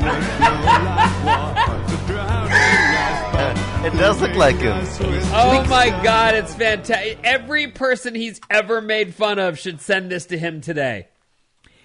It 3.82 3.94
does 3.94 4.20
look 4.20 4.34
like 4.34 4.56
him. 4.56 4.76
Oh 5.32 5.64
my 5.68 5.88
god, 6.04 6.34
it's 6.34 6.54
fantastic. 6.54 7.18
Every 7.24 7.68
person 7.68 8.14
he's 8.14 8.38
ever 8.50 8.82
made 8.82 9.14
fun 9.14 9.38
of 9.38 9.58
should 9.58 9.80
send 9.80 10.10
this 10.10 10.26
to 10.26 10.38
him 10.38 10.60
today. 10.60 11.08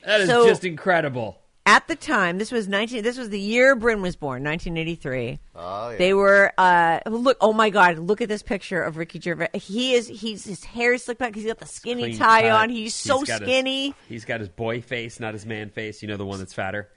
That 0.06 0.20
is 0.22 0.28
So- 0.30 0.46
just 0.46 0.66
incredible. 0.66 1.40
at 1.68 1.88
the 1.88 1.96
time 1.96 2.38
this 2.38 2.52
was 2.52 2.68
19 2.68 3.02
this 3.02 3.18
was 3.18 3.30
the 3.30 3.40
year 3.40 3.76
bryn 3.76 4.00
was 4.04 4.16
born 4.16 4.44
1983 4.44 5.40
Oh, 5.56 5.90
yeah. 5.90 5.98
they 5.98 6.14
were 6.14 6.54
uh 6.60 7.00
look 7.08 7.38
oh 7.42 7.54
my 7.54 7.72
god 7.72 7.98
look 7.98 8.22
at 8.22 8.30
this 8.30 8.44
picture 8.44 8.84
of 8.84 8.98
ricky 8.98 9.20
gervais 9.20 9.48
he 9.54 9.94
is 9.96 10.08
he's 10.08 10.46
his 10.46 10.64
hair 10.64 10.94
is 10.94 11.04
slicked 11.06 11.20
back 11.20 11.34
he's 11.34 11.48
got 11.48 11.58
the 11.58 11.66
skinny 11.66 12.04
Clean 12.04 12.18
tie 12.20 12.44
cut. 12.44 12.52
on 12.52 12.70
he's 12.70 12.94
so 12.94 13.24
got 13.24 13.40
his- 13.40 13.50
skinny 13.50 13.96
he's 14.08 14.26
got 14.26 14.42
his 14.42 14.50
boy 14.50 14.80
face, 14.82 15.20
not 15.20 15.34
his 15.34 15.48
man 15.48 15.72
face. 15.72 16.04
You 16.04 16.08
know 16.08 16.18
the 16.18 16.26
one 16.26 16.38
that's 16.38 16.54
fatter. 16.54 16.88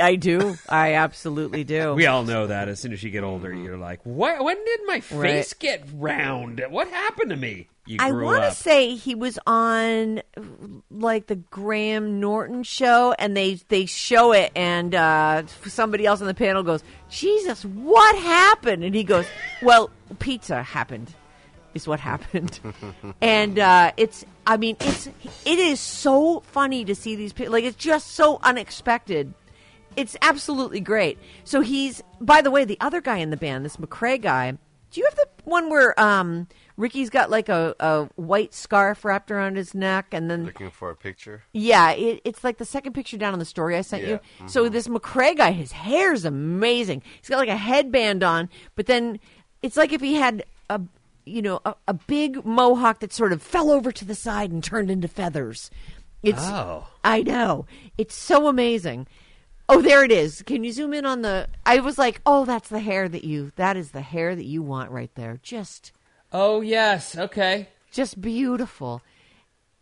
I 0.00 0.14
do 0.16 0.56
i 0.68 0.94
absolutely 0.94 1.64
do 1.64 1.94
We 1.94 2.06
all 2.06 2.24
know 2.24 2.46
that. 2.48 2.68
As 2.68 2.80
soon 2.80 2.92
as 2.92 3.02
you 3.02 3.10
get 3.10 3.24
older, 3.24 3.52
you're 3.52 3.76
like, 3.76 4.00
"What? 4.04 4.42
When 4.44 4.56
did 4.64 4.80
my 4.86 5.00
face 5.00 5.14
Right. 5.16 5.54
get 5.58 5.88
round? 5.94 6.62
What 6.70 6.88
happened 6.88 7.30
to 7.30 7.36
me?" 7.36 7.68
You 7.86 7.96
I 7.98 8.12
want 8.12 8.44
to 8.44 8.52
say 8.52 8.94
he 8.94 9.14
was 9.16 9.38
on 9.46 10.22
like 10.90 11.26
the 11.26 11.36
Graham 11.36 12.20
Norton 12.20 12.62
show, 12.62 13.12
and 13.18 13.36
they 13.36 13.54
they 13.68 13.86
show 13.86 14.32
it, 14.32 14.52
and 14.54 14.94
uh, 14.94 15.42
somebody 15.66 16.06
else 16.06 16.20
on 16.20 16.26
the 16.28 16.34
panel 16.34 16.62
goes, 16.62 16.84
"Jesus, 17.08 17.64
what 17.64 18.16
happened?" 18.16 18.84
And 18.84 18.94
he 18.94 19.02
goes, 19.02 19.26
"Well, 19.62 19.90
pizza 20.20 20.62
happened." 20.62 21.12
Is 21.74 21.86
what 21.88 22.00
happened, 22.00 22.58
and 23.20 23.58
uh, 23.58 23.92
it's. 23.96 24.24
I 24.46 24.56
mean, 24.56 24.76
it's 24.80 25.06
it 25.44 25.58
is 25.58 25.78
so 25.80 26.40
funny 26.40 26.84
to 26.84 26.94
see 26.96 27.14
these 27.16 27.32
people. 27.32 27.52
Like 27.52 27.64
it's 27.64 27.76
just 27.76 28.08
so 28.12 28.38
unexpected. 28.42 29.34
It's 29.96 30.16
absolutely 30.22 30.80
great. 30.80 31.18
So 31.44 31.60
he's. 31.60 32.02
By 32.20 32.42
the 32.42 32.50
way, 32.50 32.64
the 32.64 32.78
other 32.80 33.00
guy 33.00 33.18
in 33.18 33.30
the 33.30 33.36
band, 33.36 33.64
this 33.64 33.78
Macrae 33.78 34.18
guy. 34.18 34.56
Do 34.92 35.00
you 35.00 35.06
have 35.06 35.14
the 35.14 35.26
one 35.44 35.70
where 35.70 35.98
um, 36.00 36.48
Ricky's 36.76 37.10
got 37.10 37.30
like 37.30 37.48
a, 37.48 37.76
a 37.78 38.06
white 38.16 38.52
scarf 38.52 39.04
wrapped 39.04 39.30
around 39.30 39.56
his 39.56 39.72
neck, 39.72 40.06
and 40.12 40.28
then 40.28 40.46
Looking 40.46 40.70
for 40.70 40.90
a 40.90 40.96
picture. 40.96 41.44
yeah, 41.52 41.92
it, 41.92 42.20
it's 42.24 42.42
like 42.42 42.58
the 42.58 42.64
second 42.64 42.92
picture 42.94 43.16
down 43.16 43.32
on 43.32 43.38
the 43.38 43.44
story 43.44 43.76
I 43.76 43.82
sent 43.82 44.02
Yeah. 44.02 44.18
you. 44.40 44.48
So 44.48 44.68
this 44.68 44.88
Macrae 44.88 45.36
guy, 45.36 45.52
his 45.52 45.70
hair's 45.70 46.24
amazing. 46.24 47.02
He's 47.20 47.28
got 47.28 47.38
like 47.38 47.48
a 47.48 47.56
headband 47.56 48.24
on, 48.24 48.48
but 48.74 48.86
then 48.86 49.20
it's 49.62 49.76
like 49.76 49.92
if 49.92 50.00
he 50.00 50.14
had 50.16 50.44
a 50.68 50.80
you 51.24 51.40
know 51.42 51.60
a, 51.64 51.74
a 51.86 51.94
big 51.94 52.44
mohawk 52.44 52.98
that 52.98 53.12
sort 53.12 53.32
of 53.32 53.40
fell 53.40 53.70
over 53.70 53.92
to 53.92 54.04
the 54.04 54.16
side 54.16 54.50
and 54.50 54.62
turned 54.64 54.90
into 54.90 55.06
feathers. 55.06 55.70
It's 56.24 56.42
Oh. 56.42 56.88
I 57.04 57.22
know. 57.22 57.64
It's 57.96 58.14
so 58.16 58.48
amazing. 58.48 59.06
Oh, 59.70 59.80
there 59.80 60.02
it 60.04 60.10
is. 60.10 60.42
Can 60.42 60.64
you 60.64 60.72
zoom 60.72 60.92
in 60.92 61.06
on 61.06 61.22
the 61.22 61.46
I 61.64 61.78
was 61.78 61.96
like, 61.96 62.20
"Oh, 62.26 62.44
that's 62.44 62.68
the 62.68 62.80
hair 62.80 63.08
that 63.08 63.24
you 63.24 63.52
that 63.56 63.76
is 63.76 63.92
the 63.92 64.00
hair 64.00 64.34
that 64.34 64.44
you 64.44 64.62
want 64.62 64.90
right 64.90 65.10
there." 65.14 65.38
Just 65.42 65.92
Oh 66.32 66.60
yes, 66.60 67.16
okay. 67.16 67.68
just 67.90 68.20
beautiful. 68.20 69.00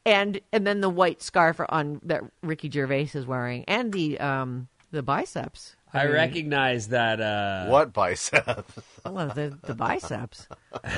And 0.05 0.41
and 0.53 0.67
then 0.67 0.81
the 0.81 0.91
white 0.91 1.23
scarf 1.23 1.61
on 1.69 2.01
that 2.05 2.23
Ricky 2.43 2.71
Gervais 2.71 3.11
is 3.15 3.27
wearing, 3.27 3.65
and 3.67 3.93
the 3.93 4.21
um 4.21 4.69
the 4.91 5.03
biceps. 5.03 5.75
I 5.93 6.05
mean, 6.05 6.13
recognize 6.13 6.89
that. 6.89 7.19
Uh, 7.21 7.67
What 7.69 7.95
bicep? 7.95 8.71
Well, 9.07 9.29
the 9.29 9.59
the 9.63 9.75
biceps. 9.75 10.47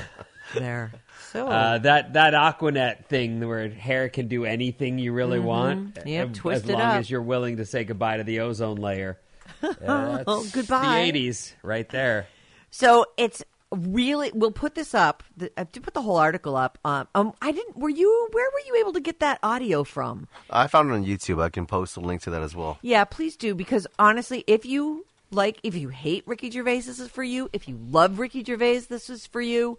there. 0.54 0.92
So 1.32 1.46
Uh, 1.48 1.78
that 1.78 2.14
that 2.14 2.34
Aquanet 2.34 3.06
thing 3.06 3.46
where 3.46 3.68
hair 3.68 4.08
can 4.08 4.26
do 4.28 4.44
anything 4.44 4.98
you 4.98 5.12
really 5.12 5.38
want, 5.38 5.94
Mm-hmm. 5.94 6.08
Yep, 6.08 6.30
as- 6.30 6.36
twist 6.38 6.64
as 6.64 6.70
it 6.70 6.72
long 6.72 6.82
up. 6.82 6.94
as 6.96 7.10
you're 7.10 7.22
willing 7.22 7.58
to 7.58 7.64
say 7.64 7.84
goodbye 7.84 8.16
to 8.16 8.24
the 8.24 8.40
ozone 8.40 8.76
layer. 8.76 9.18
Uh, 9.62 10.24
Oh, 10.26 10.40
that's 10.42 10.52
goodbye. 10.52 11.10
The 11.12 11.12
'80s, 11.28 11.52
right 11.62 11.88
there. 11.90 12.26
so 12.70 13.04
it's 13.16 13.42
really. 13.70 14.30
We'll 14.34 14.50
put 14.52 14.74
this 14.74 14.94
up. 14.94 15.22
The, 15.36 15.50
I 15.58 15.64
did 15.64 15.82
put 15.82 15.94
the 15.94 16.02
whole 16.02 16.16
article 16.16 16.56
up. 16.56 16.78
Um, 16.84 17.06
um, 17.14 17.32
I 17.42 17.52
didn't. 17.52 17.76
Were 17.76 17.88
you? 17.90 18.28
Where 18.32 18.50
were 18.50 18.60
you 18.66 18.76
able 18.80 18.92
to 18.94 19.00
get 19.00 19.20
that 19.20 19.38
audio 19.42 19.84
from? 19.84 20.28
I 20.50 20.66
found 20.66 20.90
it 20.90 20.94
on 20.94 21.04
YouTube. 21.04 21.42
I 21.42 21.48
can 21.50 21.66
post 21.66 21.96
a 21.96 22.00
link 22.00 22.22
to 22.22 22.30
that 22.30 22.42
as 22.42 22.54
well. 22.56 22.78
Yeah, 22.82 23.04
please 23.04 23.36
do 23.36 23.54
because 23.54 23.86
honestly, 23.98 24.44
if 24.46 24.64
you 24.64 25.04
like, 25.30 25.58
if 25.62 25.74
you 25.74 25.88
hate 25.90 26.24
Ricky 26.26 26.50
Gervais, 26.50 26.80
this 26.82 26.98
is 26.98 27.08
for 27.08 27.22
you. 27.24 27.50
If 27.52 27.68
you 27.68 27.78
love 27.90 28.18
Ricky 28.18 28.42
Gervais, 28.42 28.80
this 28.88 29.10
is 29.10 29.26
for 29.26 29.40
you. 29.40 29.78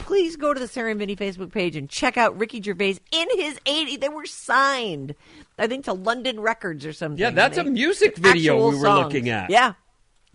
Please 0.00 0.36
go 0.36 0.52
to 0.52 0.58
the 0.60 0.66
Sarah 0.68 0.90
and 0.90 0.98
Vinnie 0.98 1.14
Facebook 1.16 1.52
page 1.52 1.76
and 1.76 1.88
check 1.88 2.16
out 2.16 2.36
Ricky 2.38 2.60
Gervais 2.60 2.96
in 3.12 3.26
his 3.36 3.58
80. 3.64 3.96
They 3.98 4.08
were 4.08 4.26
signed, 4.26 5.14
I 5.58 5.66
think, 5.66 5.84
to 5.84 5.92
London 5.92 6.40
Records 6.40 6.84
or 6.84 6.92
something. 6.92 7.18
Yeah, 7.18 7.30
that's 7.30 7.56
They- 7.56 7.62
a 7.62 7.64
music 7.64 8.16
video 8.16 8.56
we 8.70 8.76
were 8.76 8.80
songs. 8.82 9.04
looking 9.04 9.28
at. 9.28 9.50
Yeah. 9.50 9.74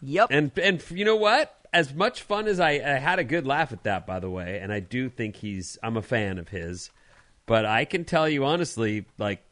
Yep. 0.01 0.27
And 0.31 0.51
and 0.60 0.84
you 0.91 1.03
know 1.05 1.15
what? 1.15 1.53
As 1.74 1.93
much 1.93 2.22
fun 2.22 2.48
as 2.48 2.60
I, 2.60 2.72
I 2.72 3.00
had 3.00 3.19
a 3.19 3.24
good 3.24 3.45
laugh 3.45 3.74
at 3.74 3.84
that, 3.84 4.05
by 4.07 4.19
the 4.19 4.29
way, 4.29 4.60
and 4.62 4.72
I 4.72 4.79
do 4.79 5.10
think 5.10 5.36
he's 5.38 5.77
I'm 5.84 5.98
a 5.98 6.01
fan 6.01 6.38
of 6.38 6.50
his. 6.50 6.89
But 7.45 7.65
I 7.65 7.86
can 7.86 8.05
tell 8.05 8.29
you 8.29 8.45
honestly, 8.45 9.05
like 9.17 9.43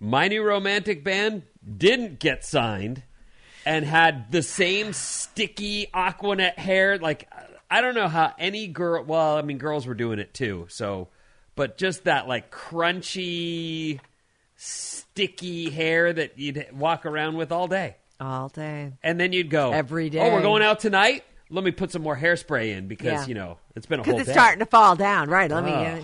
my 0.00 0.28
new 0.28 0.42
romantic 0.42 1.02
band 1.02 1.42
didn't 1.76 2.20
get 2.20 2.44
signed 2.44 3.02
and 3.64 3.84
had 3.84 4.30
the 4.30 4.42
same 4.42 4.92
sticky 4.92 5.88
Aquanet 5.92 6.58
hair. 6.58 6.98
Like 6.98 7.28
I 7.70 7.80
don't 7.80 7.94
know 7.94 8.08
how 8.08 8.32
any 8.38 8.66
girl. 8.68 9.02
Well, 9.04 9.36
I 9.36 9.42
mean, 9.42 9.58
girls 9.58 9.86
were 9.86 9.94
doing 9.94 10.18
it 10.18 10.32
too. 10.34 10.66
So, 10.68 11.08
but 11.54 11.76
just 11.78 12.04
that 12.04 12.28
like 12.28 12.50
crunchy, 12.50 14.00
sticky 14.56 15.70
hair 15.70 16.12
that 16.12 16.38
you'd 16.38 16.66
walk 16.72 17.06
around 17.06 17.36
with 17.36 17.52
all 17.52 17.68
day 17.68 17.96
All 18.20 18.48
day. 18.48 18.92
and 19.02 19.18
then 19.20 19.32
you'd 19.32 19.50
go 19.50 19.72
every 19.72 20.10
day. 20.10 20.20
Oh, 20.20 20.32
we're 20.32 20.42
going 20.42 20.62
out 20.62 20.80
tonight. 20.80 21.24
Let 21.48 21.62
me 21.64 21.70
put 21.70 21.92
some 21.92 22.02
more 22.02 22.16
hairspray 22.16 22.76
in 22.76 22.88
because 22.88 23.06
Yeah. 23.22 23.26
you 23.26 23.34
know 23.34 23.58
it's 23.76 23.86
been 23.86 24.00
a 24.00 24.02
whole 24.02 24.12
Because 24.14 24.22
it's 24.22 24.28
day. 24.28 24.40
starting 24.40 24.58
to 24.60 24.66
fall 24.66 24.96
down. 24.96 25.28
Right. 25.30 25.50
Let 25.50 25.64
me 25.64 25.72
uh. 25.72 26.00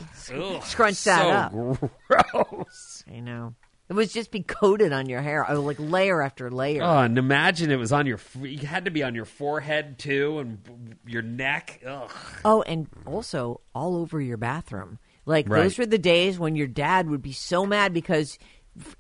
Ugh, 0.56 0.62
scrunch 0.64 1.02
that 1.04 1.50
so 1.52 1.78
up. 1.82 1.90
Gross. 2.08 3.04
I 3.12 3.20
know. 3.20 3.54
It 3.92 3.96
was 3.96 4.10
just 4.10 4.30
be 4.30 4.40
coated 4.42 4.90
on 4.90 5.06
your 5.10 5.20
hair, 5.20 5.44
oh, 5.50 5.60
like 5.60 5.76
layer 5.78 6.22
after 6.22 6.50
layer. 6.50 6.82
Oh, 6.82 7.00
and 7.00 7.18
imagine 7.18 7.70
it 7.70 7.76
was 7.76 7.92
on 7.92 8.06
your. 8.06 8.16
f- 8.16 8.36
You 8.40 8.66
had 8.66 8.86
to 8.86 8.90
be 8.90 9.02
on 9.02 9.14
your 9.14 9.26
forehead 9.26 9.98
too, 9.98 10.38
and 10.38 10.96
your 11.06 11.20
neck. 11.20 11.82
Ugh. 11.86 12.10
Oh, 12.42 12.62
and 12.62 12.88
also 13.04 13.60
all 13.74 13.96
over 13.96 14.18
your 14.18 14.38
bathroom. 14.38 14.98
Like 15.26 15.46
Right. 15.46 15.62
those 15.62 15.76
were 15.76 15.84
the 15.84 15.98
days 15.98 16.38
when 16.38 16.56
your 16.56 16.66
dad 16.68 17.10
would 17.10 17.20
be 17.20 17.32
so 17.32 17.66
mad 17.66 17.92
because 17.92 18.38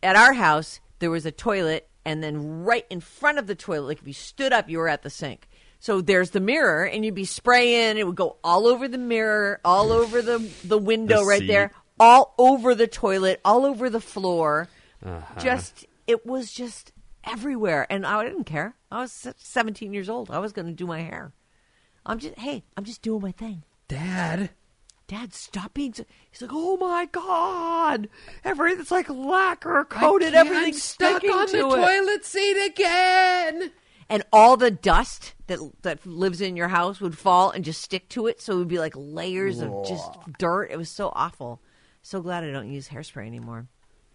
at 0.02 0.14
our 0.14 0.34
house 0.34 0.78
there 0.98 1.10
was 1.10 1.24
a 1.24 1.32
toilet, 1.32 1.88
and 2.04 2.22
then 2.22 2.62
right 2.64 2.84
in 2.90 3.00
front 3.00 3.38
of 3.38 3.46
the 3.46 3.54
toilet, 3.54 3.86
like 3.86 4.00
if 4.02 4.06
you 4.06 4.12
stood 4.12 4.52
up, 4.52 4.68
you 4.68 4.76
were 4.76 4.88
at 4.88 5.02
the 5.02 5.08
sink. 5.10 5.48
So 5.80 6.02
there's 6.02 6.32
the 6.32 6.40
mirror, 6.40 6.84
and 6.84 7.02
you'd 7.02 7.14
be 7.14 7.24
spraying. 7.24 7.96
It 7.96 8.06
would 8.06 8.14
go 8.14 8.36
all 8.44 8.66
over 8.66 8.88
the 8.88 8.98
mirror, 8.98 9.58
all 9.64 9.90
over 9.90 10.20
the 10.20 10.38
the 10.64 10.76
window 10.76 11.20
The 11.20 11.24
right 11.24 11.40
seat. 11.40 11.46
there, 11.46 11.70
all 11.98 12.34
over 12.36 12.74
the 12.74 12.86
toilet, 12.86 13.40
all 13.44 13.64
over 13.64 13.88
the 13.88 14.00
floor. 14.00 14.68
Uh-huh. 15.04 15.40
Just 15.40 15.86
it 16.06 16.24
was 16.26 16.52
just 16.52 16.92
everywhere, 17.24 17.86
and 17.90 18.06
I 18.06 18.24
didn't 18.24 18.44
care. 18.44 18.76
I 18.90 19.00
was 19.00 19.28
17 19.36 19.92
years 19.92 20.08
old. 20.08 20.30
I 20.30 20.38
was 20.38 20.52
going 20.52 20.66
to 20.66 20.72
do 20.72 20.86
my 20.86 21.00
hair. 21.00 21.32
I'm 22.04 22.18
just 22.18 22.38
hey, 22.38 22.64
I'm 22.76 22.84
just 22.84 23.02
doing 23.02 23.22
my 23.22 23.32
thing. 23.32 23.62
Dad. 23.88 24.50
Dad, 25.08 25.34
stop 25.34 25.74
being. 25.74 25.92
So, 25.92 26.04
he's 26.30 26.40
like, 26.40 26.52
oh 26.54 26.76
my 26.78 27.06
god, 27.12 28.08
everything's 28.44 28.90
like 28.90 29.10
lacquer 29.10 29.84
coated, 29.84 30.32
everything's 30.34 30.82
stuck 30.82 31.22
on 31.24 31.46
to 31.48 31.52
the 31.52 31.58
it. 31.58 31.70
toilet 31.70 32.24
seat 32.24 32.66
again. 32.66 33.72
and 34.08 34.22
all 34.32 34.56
the 34.56 34.70
dust 34.70 35.34
that 35.48 35.58
that 35.82 36.06
lives 36.06 36.40
in 36.40 36.56
your 36.56 36.68
house 36.68 37.00
would 37.00 37.18
fall 37.18 37.50
and 37.50 37.62
just 37.64 37.82
stick 37.82 38.08
to 38.10 38.26
it, 38.26 38.40
so 38.40 38.54
it 38.54 38.56
would 38.56 38.68
be 38.68 38.78
like 38.78 38.94
layers 38.96 39.60
of 39.60 39.86
just 39.86 40.10
dirt. 40.38 40.70
It 40.70 40.78
was 40.78 40.88
so 40.88 41.12
awful. 41.14 41.60
So 42.00 42.22
glad 42.22 42.42
I 42.42 42.50
don't 42.50 42.72
use 42.72 42.88
hairspray 42.88 43.26
anymore. 43.26 43.68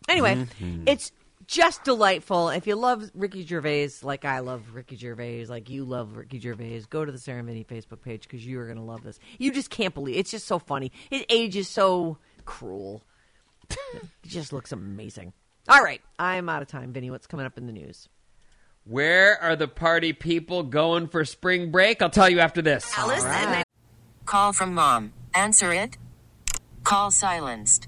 Anyway, 0.08 0.36
Mm-hmm. 0.36 0.84
it's 0.88 1.12
just 1.48 1.84
delightful. 1.84 2.50
If 2.50 2.68
you 2.68 2.76
love 2.76 3.10
Ricky 3.14 3.46
Gervais 3.46 3.90
like 4.04 4.26
I 4.26 4.40
love 4.40 4.64
Ricky 4.74 4.96
Gervais, 4.98 5.46
like 5.46 5.70
you 5.70 5.86
love 5.86 6.18
Ricky 6.18 6.40
Gervais, 6.40 6.84
go 6.90 7.06
to 7.06 7.12
the 7.12 7.18
Sarah 7.18 7.40
and 7.40 7.68
Facebook 7.68 8.02
page 8.02 8.24
because 8.24 8.46
you 8.46 8.60
are 8.60 8.66
going 8.66 8.78
to 8.78 8.84
love 8.84 9.04
this. 9.04 9.20
You 9.38 9.52
just 9.52 9.70
can't 9.70 9.94
believe 9.94 10.18
it's 10.18 10.32
just 10.32 10.46
so 10.48 10.60
funny. 10.60 10.92
His 11.10 11.24
age 11.30 11.56
is 11.56 11.68
so 11.70 12.18
cruel. 12.46 13.04
it 13.70 14.04
just 14.26 14.52
looks 14.54 14.72
amazing. 14.72 15.34
All 15.70 15.82
right, 15.82 16.02
I'm 16.20 16.48
out 16.50 16.62
of 16.62 16.68
time. 16.68 16.94
Vinnie, 16.94 17.12
what's 17.12 17.28
coming 17.28 17.46
up 17.46 17.58
in 17.58 17.66
the 17.66 17.74
news? 17.74 18.08
Where 18.86 19.42
are 19.42 19.58
the 19.58 19.68
party 19.68 20.14
people 20.14 20.64
going 20.64 21.08
for 21.10 21.26
spring 21.26 21.72
break? 21.72 22.02
I'll 22.02 22.10
tell 22.10 22.30
you 22.30 22.40
after 22.40 22.62
this. 22.62 22.90
Alice 22.98 23.26
and 23.26 23.66
Call 24.26 24.54
from 24.54 24.74
mom. 24.74 25.12
Answer 25.34 25.74
it. 25.74 25.98
Call 26.84 27.12
silenced. 27.12 27.88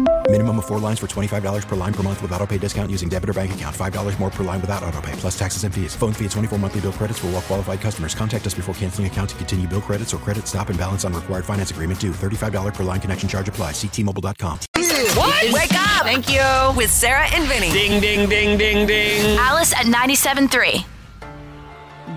Minimum 0.31 0.59
of 0.59 0.65
four 0.65 0.79
lines 0.79 0.97
for 0.97 1.07
$25 1.07 1.67
per 1.67 1.75
line 1.75 1.93
per 1.93 2.03
month 2.03 2.21
with 2.21 2.31
auto 2.31 2.47
pay 2.47 2.57
discount 2.57 2.89
using 2.89 3.09
debit 3.09 3.29
or 3.29 3.33
bank 3.33 3.53
account. 3.53 3.75
$5 3.75 4.17
more 4.17 4.29
per 4.29 4.45
line 4.45 4.61
without 4.61 4.81
auto 4.81 5.01
pay, 5.01 5.11
plus 5.17 5.37
taxes 5.37 5.65
and 5.65 5.75
fees. 5.75 5.93
Phone 5.93 6.13
fee 6.13 6.23
at 6.23 6.31
24 6.31 6.57
monthly 6.57 6.79
bill 6.79 6.93
credits 6.93 7.19
for 7.19 7.27
well 7.27 7.41
qualified 7.41 7.81
customers. 7.81 8.15
Contact 8.15 8.47
us 8.47 8.53
before 8.53 8.73
canceling 8.75 9.07
account 9.07 9.31
to 9.31 9.35
continue 9.35 9.67
bill 9.67 9.81
credits 9.81 10.13
or 10.13 10.19
credit 10.19 10.47
stop 10.47 10.69
and 10.69 10.79
balance 10.79 11.03
on 11.03 11.11
required 11.11 11.43
finance 11.43 11.71
agreement 11.71 11.99
due. 11.99 12.13
$35 12.13 12.73
per 12.73 12.83
line 12.83 13.01
connection 13.01 13.27
charge 13.27 13.49
applies. 13.49 13.73
Ctmobile.com. 13.73 14.57
What? 15.17 15.43
Wake 15.51 15.73
up! 15.73 16.05
Thank 16.05 16.31
you. 16.31 16.77
With 16.77 16.91
Sarah 16.91 17.27
and 17.35 17.45
Vinnie. 17.49 17.73
Ding, 17.73 17.99
ding, 17.99 18.29
ding, 18.29 18.57
ding, 18.57 18.87
ding. 18.87 19.37
Alice 19.37 19.73
at 19.73 19.85
97.3. 19.87 20.85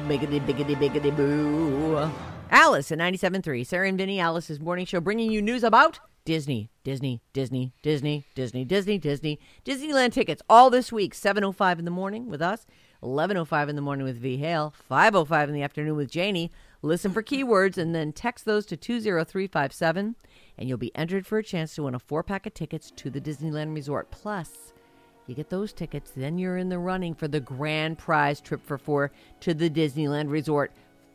Biggity, 0.07 0.41
biggity, 0.47 0.77
biggity, 0.77 1.17
boo. 1.17 2.09
Alice 2.53 2.93
at 2.93 2.99
97.3. 2.99 3.67
Sarah 3.67 3.89
and 3.89 3.99
Vinnie, 3.99 4.21
Alice's 4.21 4.61
morning 4.61 4.87
show, 4.87 5.01
bringing 5.01 5.33
you 5.33 5.43
news 5.43 5.65
about 5.65 5.99
Disney, 6.25 6.71
Disney, 6.85 7.21
Disney, 7.35 7.75
Disney, 7.83 8.25
Disney, 8.35 8.65
Disney, 8.65 8.99
Disney, 8.99 9.39
Disneyland 9.63 10.13
tickets 10.13 10.43
all 10.49 10.71
this 10.71 10.91
week. 10.91 11.15
7.05 11.15 11.79
in 11.79 11.85
the 11.85 11.91
morning 11.91 12.31
with 12.31 12.41
us, 12.41 12.65
11.05 13.03 13.69
in 13.69 13.77
the 13.77 13.83
morning 13.83 14.07
with 14.07 14.17
V. 14.17 14.39
Hale, 14.39 14.73
5.05 14.91 15.49
in 15.49 15.53
the 15.53 15.63
afternoon 15.63 15.97
with 15.97 16.11
Janie. 16.11 16.51
Listen 16.81 17.13
for 17.13 17.23
keywords 17.23 17.77
and 17.77 17.95
then 17.95 18.13
text 18.13 18.47
those 18.47 18.65
to 18.67 18.77
20357 18.77 20.17
and 20.57 20.69
you'll 20.69 20.79
be 20.79 20.95
entered 20.97 21.27
for 21.27 21.39
a 21.39 21.45
chance 21.45 21.75
to 21.75 21.83
win 21.83 21.95
a 21.95 21.99
four-pack 21.99 22.47
of 22.47 22.55
tickets 22.55 22.91
to 22.97 23.11
the 23.11 23.21
Disneyland 23.21 23.75
Resort. 23.75 24.11
Plus, 24.11 24.73
you 25.27 25.35
get 25.35 25.51
those 25.51 25.73
tickets, 25.73 26.13
then 26.15 26.39
you're 26.39 26.57
in 26.57 26.69
the 26.69 26.79
running 26.79 27.15
for 27.15 27.29
the 27.29 27.41
grand 27.41 27.99
prize 27.99 28.41
trip 28.41 28.65
for 28.65 28.79
four 28.79 29.11
to 29.41 29.53
the 29.53 29.69
Disneyland 29.69 30.31
Resort. 30.31 30.73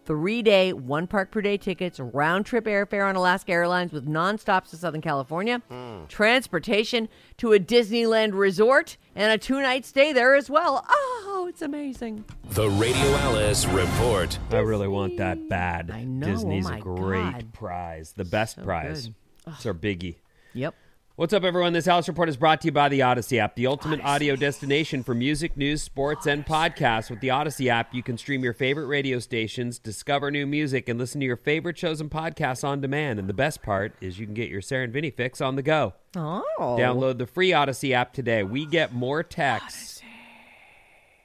Three 0.10 0.42
day, 0.42 0.74
one 0.74 1.06
park 1.06 1.30
per 1.30 1.40
day 1.40 1.56
tickets, 1.56 2.00
round 2.00 2.48
trip 2.48 2.66
airfare 2.66 3.08
on 3.08 3.16
Alaska 3.16 3.52
Airlines 3.52 3.92
with 3.92 4.08
non-stops 4.08 4.72
to 4.72 4.78
Southern 4.78 5.02
California, 5.02 5.62
hmm. 5.70 6.06
transportation 6.08 7.08
to 7.38 7.54
a 7.54 7.60
Disneyland 7.60 8.34
resort, 8.34 8.98
and 9.14 9.32
a 9.32 9.38
two 9.38 9.62
night 9.62 9.86
stay 9.86 10.12
there 10.12 10.34
as 10.34 10.50
well. 10.50 10.84
Oh, 10.90 11.46
it's 11.48 11.62
amazing. 11.62 12.26
The 12.50 12.72
Radio 12.72 13.00
Alice 13.18 13.68
Report. 13.68 14.40
I 14.50 14.58
really 14.58 14.88
want 14.88 15.18
that 15.18 15.48
bad. 15.48 15.92
I 15.92 16.06
know, 16.06 16.26
oh 16.26 16.32
Disney's 16.32 16.68
oh 16.68 16.74
a 16.74 16.80
great 16.80 17.32
God. 17.32 17.54
prize. 17.54 18.14
The 18.14 18.26
best 18.26 18.56
So 18.56 18.64
prize. 18.64 19.10
good. 19.10 19.16
It's 19.54 19.66
our 19.68 19.76
biggie. 19.76 20.16
Yep. 20.56 20.74
What's 21.20 21.34
up, 21.34 21.44
everyone? 21.44 21.74
This 21.74 21.90
Alice 21.90 22.08
Report 22.08 22.30
is 22.30 22.38
brought 22.38 22.62
to 22.62 22.68
you 22.68 22.72
by 22.72 22.88
the 22.88 23.02
Odyssey 23.02 23.40
app, 23.40 23.58
the 23.58 23.68
ultimate 23.68 24.00
audio 24.06 24.38
destination 24.38 25.04
for 25.04 25.14
music, 25.14 25.58
news, 25.58 25.84
sports, 25.84 26.28
and 26.28 26.46
podcasts. 26.46 27.10
With 27.10 27.20
the 27.20 27.32
Odyssey 27.32 27.70
app, 27.70 27.94
you 27.94 28.02
can 28.02 28.18
stream 28.18 28.42
your 28.42 28.54
favorite 28.54 28.86
radio 28.86 29.20
stations, 29.20 29.80
discover 29.80 30.32
new 30.32 30.48
music, 30.48 30.88
and 30.88 30.98
listen 30.98 31.20
to 31.20 31.28
your 31.28 31.36
favorite 31.36 31.78
shows 31.78 32.00
and 32.00 32.10
podcasts 32.10 32.64
on 32.64 32.80
demand. 32.80 33.20
And 33.20 33.28
the 33.28 33.34
best 33.34 33.62
part 33.62 33.96
is 34.00 34.18
you 34.18 34.28
can 34.28 34.34
get 34.34 34.48
your 34.48 34.62
Sarah 34.62 34.86
and 34.86 34.94
Vinnie 34.94 35.12
fix 35.12 35.42
on 35.42 35.58
the 35.58 35.62
go. 35.62 35.94
Oh. 36.16 36.78
Download 36.80 37.18
the 37.18 37.28
free 37.28 37.52
Odyssey 37.52 37.94
app 37.94 38.14
today. 38.14 38.44
We 38.44 38.66
get 38.66 38.94
more 38.94 39.22
texts 39.22 40.02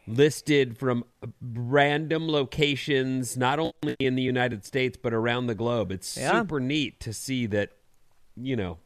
listed 0.08 0.76
from 0.76 1.04
random 1.40 2.26
locations, 2.28 3.36
not 3.36 3.60
only 3.60 3.94
in 4.00 4.16
the 4.16 4.22
United 4.22 4.64
States, 4.64 4.98
but 5.00 5.14
around 5.14 5.46
the 5.46 5.54
globe. 5.54 5.92
It's 5.92 6.16
Yeah. 6.16 6.32
super 6.40 6.58
neat 6.58 6.98
to 6.98 7.12
see 7.12 7.46
that, 7.46 7.70
you 8.36 8.56
know, 8.56 8.78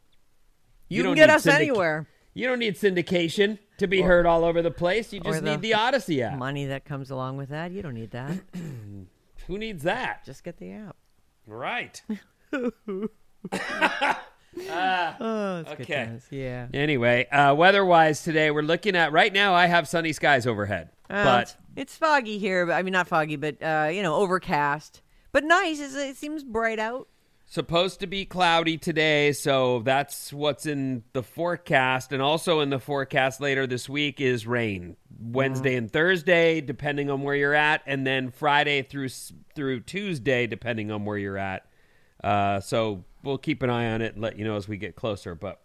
You, 0.89 1.03
don't 1.03 1.15
can 1.17 1.27
get 1.27 1.31
us 1.31 1.43
syndic- 1.43 1.69
anywhere. 1.69 2.07
You 2.35 2.47
don't 2.47 2.59
need 2.61 2.75
syndication 2.77 3.59
to 3.79 3.87
be 3.87 4.01
heard 4.03 4.25
all 4.27 4.45
over 4.45 4.63
the 4.63 4.71
place. 4.71 5.13
You 5.13 5.21
Or 5.25 5.33
just 5.33 5.43
need 5.43 5.61
the 5.61 5.75
Odyssey 5.75 6.23
app. 6.23 6.39
Money 6.39 6.67
that 6.67 6.85
comes 6.85 7.11
along 7.11 7.37
with 7.37 7.49
that. 7.49 7.73
You 7.73 7.83
don't 7.83 7.95
need 7.95 8.13
that. 8.13 8.33
Who 9.49 9.59
needs 9.59 9.83
that? 9.83 10.25
Just 10.25 10.45
get 10.45 10.59
the 10.59 10.73
app. 10.73 10.97
Right. 11.47 12.01
Oh, 14.61 15.61
it's 15.61 15.71
good 15.71 15.81
okay. 15.83 16.19
Yeah. 16.31 16.67
Anyway, 16.75 17.27
uh, 17.29 17.55
weather-wise 17.55 18.23
today, 18.25 18.51
we're 18.51 18.63
looking 18.63 18.97
at 18.97 19.13
right 19.13 19.33
now. 19.33 19.55
I 19.55 19.67
have 19.67 19.87
sunny 19.87 20.13
skies 20.13 20.47
overhead, 20.47 20.91
Uh, 21.09 21.25
but 21.25 21.43
it's, 21.43 21.57
it's 21.77 21.97
foggy 21.97 22.39
here, 22.39 22.67
but 22.67 22.73
I 22.73 22.83
mean 22.83 22.93
not 22.93 23.07
foggy, 23.07 23.37
but 23.37 23.63
uh, 23.63 23.89
you 23.93 24.03
know, 24.03 24.17
overcast. 24.17 25.03
But 25.31 25.45
nice. 25.45 25.79
It 25.79 26.17
seems 26.17 26.43
bright 26.43 26.79
out. 26.79 27.07
Supposed 27.49 28.01
to 28.01 28.07
be 28.07 28.27
cloudy 28.27 28.77
today, 28.77 29.33
so 29.33 29.81
that's 29.81 30.33
what's 30.33 30.67
in 30.67 31.03
the 31.15 31.23
forecast. 31.23 32.13
And 32.13 32.23
also 32.23 32.61
in 32.61 32.71
the 32.71 32.79
forecast 32.79 33.41
later 33.41 33.67
this 33.67 33.89
week 33.89 34.21
is 34.21 34.47
rain 34.47 34.97
Wednesday 35.19 35.75
and 35.75 35.91
Thursday, 35.91 36.61
depending 36.61 37.11
on 37.11 37.23
where 37.23 37.35
you're 37.35 37.55
at, 37.55 37.83
and 37.87 38.07
then 38.07 38.31
Friday 38.31 38.83
through 38.83 39.09
through 39.55 39.81
Tuesday, 39.81 40.47
depending 40.47 40.93
on 40.93 41.05
where 41.05 41.19
you're 41.19 41.39
at. 41.39 41.67
Uh, 42.23 42.61
so 42.61 43.05
we'll 43.25 43.39
keep 43.39 43.63
an 43.63 43.71
eye 43.71 43.91
on 43.93 44.03
it 44.03 44.13
and 44.13 44.23
let 44.23 44.39
you 44.39 44.45
know 44.45 44.57
as 44.57 44.69
we 44.69 44.77
get 44.77 44.95
closer. 44.95 45.35
But 45.35 45.61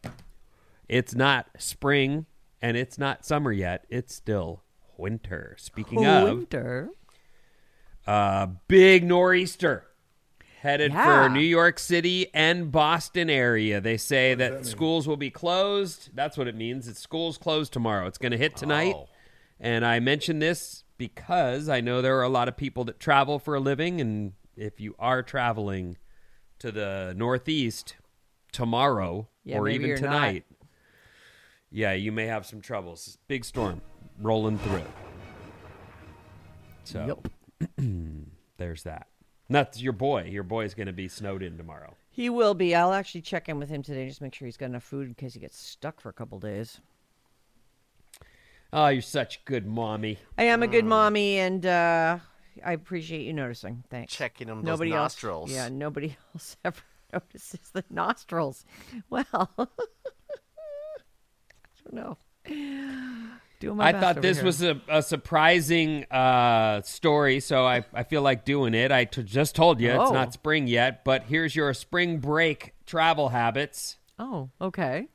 it's 0.88 1.14
not 1.14 1.48
spring 1.60 2.26
and 2.62 2.78
it's 2.78 2.98
not 2.98 3.26
summer 3.26 3.52
yet; 3.52 3.86
it's 3.90 4.16
still 4.16 4.64
winter. 4.98 5.56
Speaking 5.60 6.06
of 6.06 6.24
Winter. 6.24 6.90
uh, 8.08 8.48
big 8.68 9.04
nor'easter 9.04 9.86
headed 10.64 10.92
Yeah. 10.94 11.28
for 11.28 11.30
New 11.30 11.40
York 11.42 11.78
City 11.78 12.28
and 12.34 12.72
Boston 12.72 13.30
area. 13.30 13.80
They 13.80 13.98
say 13.98 14.34
that, 14.36 14.66
schools 14.66 15.08
will 15.08 15.18
be 15.18 15.30
closed. 15.30 16.10
That's 16.16 16.38
what 16.38 16.48
it 16.48 16.56
means. 16.56 16.88
It's 16.88 17.00
schools 17.00 17.38
closed 17.38 17.72
tomorrow. 17.74 18.08
It's 18.08 18.18
going 18.18 18.32
to 18.32 18.38
hit 18.38 18.56
tonight. 18.56 18.96
Oh. 18.98 19.08
And 19.60 19.86
I 19.86 20.00
mention 20.00 20.40
this 20.40 20.84
because 20.98 21.70
I 21.70 21.82
know 21.82 22.02
there 22.02 22.18
are 22.18 22.24
a 22.24 22.30
lot 22.30 22.48
of 22.48 22.58
people 22.58 22.84
that 22.86 23.00
travel 23.00 23.40
for 23.40 23.56
a 23.56 23.60
living 23.60 24.00
and 24.02 24.34
if 24.56 24.80
you 24.80 24.96
are 25.00 25.22
traveling 25.22 25.98
to 26.60 26.72
the 26.72 27.14
northeast 27.18 27.96
tomorrow 28.52 29.28
Yeah, 29.44 29.58
or 29.58 29.68
even 29.68 29.88
you're 29.88 29.98
not. 30.00 30.04
tonight, 30.04 30.46
yeah, 31.72 31.92
you 31.94 32.12
may 32.12 32.28
have 32.28 32.46
some 32.46 32.62
troubles. 32.62 33.18
Big 33.28 33.44
storm 33.46 33.82
rolling 34.20 34.58
through. 34.60 34.84
So 36.86 37.20
Yep. 37.60 37.78
there's 38.58 38.84
that. 38.84 39.08
And 39.48 39.56
that's 39.56 39.82
your 39.82 39.94
boy. 39.94 40.24
Your 40.24 40.44
boy 40.44 40.66
is 40.66 40.74
going 40.74 40.88
to 40.88 40.94
be 40.94 41.08
snowed 41.08 41.44
in 41.44 41.58
tomorrow. 41.58 41.96
He 42.10 42.30
will 42.30 42.54
be. 42.54 42.76
I'll 42.76 42.94
actually 42.94 43.22
check 43.22 43.50
in 43.50 43.60
with 43.60 43.70
him 43.70 43.84
today, 43.84 44.08
just 44.08 44.22
make 44.22 44.34
sure 44.34 44.46
he's 44.46 44.58
got 44.58 44.68
enough 44.68 44.84
food 44.84 45.08
in 45.08 45.14
case 45.16 45.34
he 45.34 45.40
gets 45.40 45.58
stuck 45.58 46.00
for 46.00 46.10
a 46.10 46.14
couple 46.14 46.40
days. 46.40 46.80
Oh, 48.72 48.88
you're 48.88 49.02
such 49.02 49.38
a 49.38 49.40
good 49.46 49.68
mommy. 49.68 50.18
I 50.38 50.44
am 50.44 50.64
a 50.64 50.68
good 50.68 50.86
mommy, 50.86 51.38
and 51.38 51.64
uh, 51.66 52.18
I 52.66 52.74
appreciate 52.74 53.22
you 53.22 53.34
noticing. 53.34 53.84
Thanks. 53.90 54.14
Checking 54.14 54.48
him 54.48 54.58
those 54.58 54.66
Nobody 54.66 54.92
nostrils. 54.92 55.52
Else, 55.52 55.56
yeah, 55.56 55.70
nobody 55.70 56.16
else 56.34 56.58
ever 56.64 56.82
notices 57.14 57.70
the 57.72 57.84
nostrils. 57.90 58.66
Well, 59.10 59.26
I 59.58 59.68
don't 61.84 61.94
know. 61.94 62.18
Doing 63.64 63.78
my 63.78 63.88
I 63.90 63.92
thought 64.00 64.22
this 64.22 64.38
here. 64.38 64.46
was 64.46 64.62
a, 64.62 64.82
a 64.90 65.02
surprising 65.02 66.04
uh, 66.12 66.82
story, 66.82 67.40
so 67.40 67.66
I, 67.66 67.86
I 67.94 68.04
feel 68.04 68.22
like 68.22 68.44
doing 68.46 68.74
it. 68.74 68.92
I 68.92 69.06
t- 69.06 69.24
just 69.24 69.56
told 69.56 69.80
you 69.80 69.90
it's 69.92 70.10
Oh. 70.10 70.14
not 70.14 70.34
spring 70.34 70.68
yet, 70.68 71.04
but 71.06 71.24
here's 71.24 71.56
your 71.56 71.74
spring 71.74 72.18
break 72.20 72.74
travel 72.86 73.30
habits. 73.30 73.98
Oh, 74.20 74.50
okay. 74.60 75.08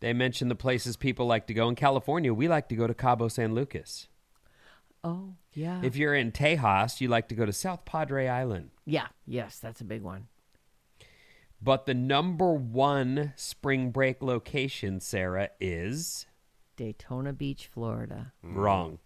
They 0.00 0.12
mentioned 0.14 0.50
the 0.50 0.54
places 0.54 0.96
people 0.96 1.26
like 1.26 1.46
to 1.48 1.54
go 1.54 1.68
in 1.68 1.74
California. 1.74 2.32
We 2.32 2.48
like 2.48 2.68
to 2.70 2.74
go 2.76 2.86
to 2.86 2.94
Cabo 2.94 3.28
San 3.28 3.54
Lucas. 3.54 4.08
Oh, 5.04 5.34
yeah. 5.52 5.80
If 5.82 5.94
you're 5.96 6.14
in 6.14 6.32
Tejas, 6.32 7.00
you 7.02 7.08
like 7.08 7.28
to 7.28 7.34
go 7.34 7.44
to 7.44 7.52
South 7.52 7.84
Padre 7.84 8.28
Island. 8.28 8.70
yeah, 8.86 9.08
yes, 9.26 9.58
that's 9.58 9.80
a 9.80 9.84
big 9.84 10.02
one. 10.02 10.28
But 11.60 11.86
the 11.86 11.94
number 11.94 12.52
one 12.54 13.32
spring 13.36 13.90
break 13.90 14.22
location, 14.22 15.00
Sarah, 15.00 15.50
is 15.60 16.26
Daytona 16.78 17.34
Beach, 17.34 17.66
Florida. 17.66 18.32
wrong. 18.42 18.98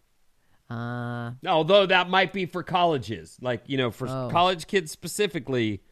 Uh, 0.70 1.32
Although 1.46 1.86
that 1.86 2.08
might 2.08 2.32
be 2.32 2.46
for 2.46 2.62
colleges, 2.62 3.36
like 3.42 3.62
you 3.66 3.76
know, 3.76 3.90
for 3.90 4.06
Oh. 4.08 4.28
college 4.30 4.66
kids 4.68 4.90
specifically, 4.92 5.82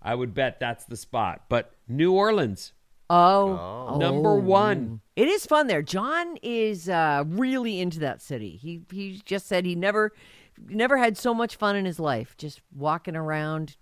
I 0.00 0.14
would 0.14 0.32
bet 0.34 0.60
that's 0.60 0.84
the 0.84 0.96
spot. 0.96 1.44
But 1.48 1.74
New 1.88 2.12
Orleans, 2.12 2.72
oh, 3.10 3.96
number 3.98 4.30
oh. 4.30 4.36
one. 4.36 5.00
It 5.16 5.28
is 5.28 5.44
fun 5.46 5.66
there. 5.66 5.82
John 5.82 6.36
is 6.42 6.88
uh, 6.88 7.24
really 7.26 7.80
into 7.80 7.98
that 8.00 8.22
city. 8.22 8.56
He 8.56 8.82
he 8.90 9.20
just 9.24 9.46
said 9.46 9.66
he 9.66 9.74
never 9.74 10.12
never 10.68 10.96
had 10.96 11.18
so 11.18 11.34
much 11.34 11.56
fun 11.56 11.76
in 11.76 11.84
his 11.84 11.98
life. 11.98 12.36
Just 12.38 12.62
walking 12.74 13.16
around. 13.16 13.76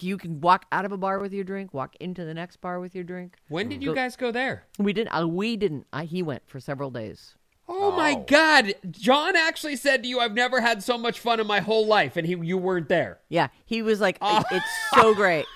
You 0.00 0.18
can 0.18 0.40
walk 0.40 0.66
out 0.72 0.84
of 0.84 0.92
a 0.92 0.96
bar 0.96 1.18
with 1.18 1.32
your 1.32 1.44
drink, 1.44 1.72
walk 1.72 1.96
into 2.00 2.24
the 2.24 2.34
next 2.34 2.56
bar 2.60 2.80
with 2.80 2.94
your 2.94 3.04
drink. 3.04 3.36
When 3.48 3.68
did 3.68 3.82
you 3.82 3.90
Go- 3.90 3.94
guys 3.94 4.16
go 4.16 4.30
there? 4.30 4.64
We 4.78 4.92
didn't. 4.92 5.14
Uh, 5.16 5.26
we 5.26 5.56
didn't. 5.56 5.86
Uh, 5.92 6.02
he 6.02 6.22
went 6.22 6.42
for 6.46 6.60
several 6.60 6.90
days. 6.90 7.34
Oh, 7.68 7.90
my 7.96 8.14
God! 8.14 8.74
John 8.90 9.34
actually 9.34 9.74
said 9.76 10.02
to 10.04 10.08
you, 10.08 10.20
"I've 10.20 10.34
never 10.34 10.60
had 10.60 10.82
so 10.84 10.96
much 10.96 11.18
fun 11.18 11.40
in 11.40 11.46
my 11.48 11.58
whole 11.60 11.84
life," 11.86 12.16
and 12.16 12.24
he 12.26 12.36
you 12.36 12.56
weren't 12.58 12.88
there. 12.88 13.18
Yeah, 13.28 13.48
he 13.64 13.82
was 13.82 14.00
like, 14.00 14.18
"It- 14.22 14.46
"It's 14.52 14.66
so 14.94 15.14
great." 15.14 15.46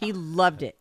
he 0.00 0.12
loved 0.12 0.62
it. 0.62 0.76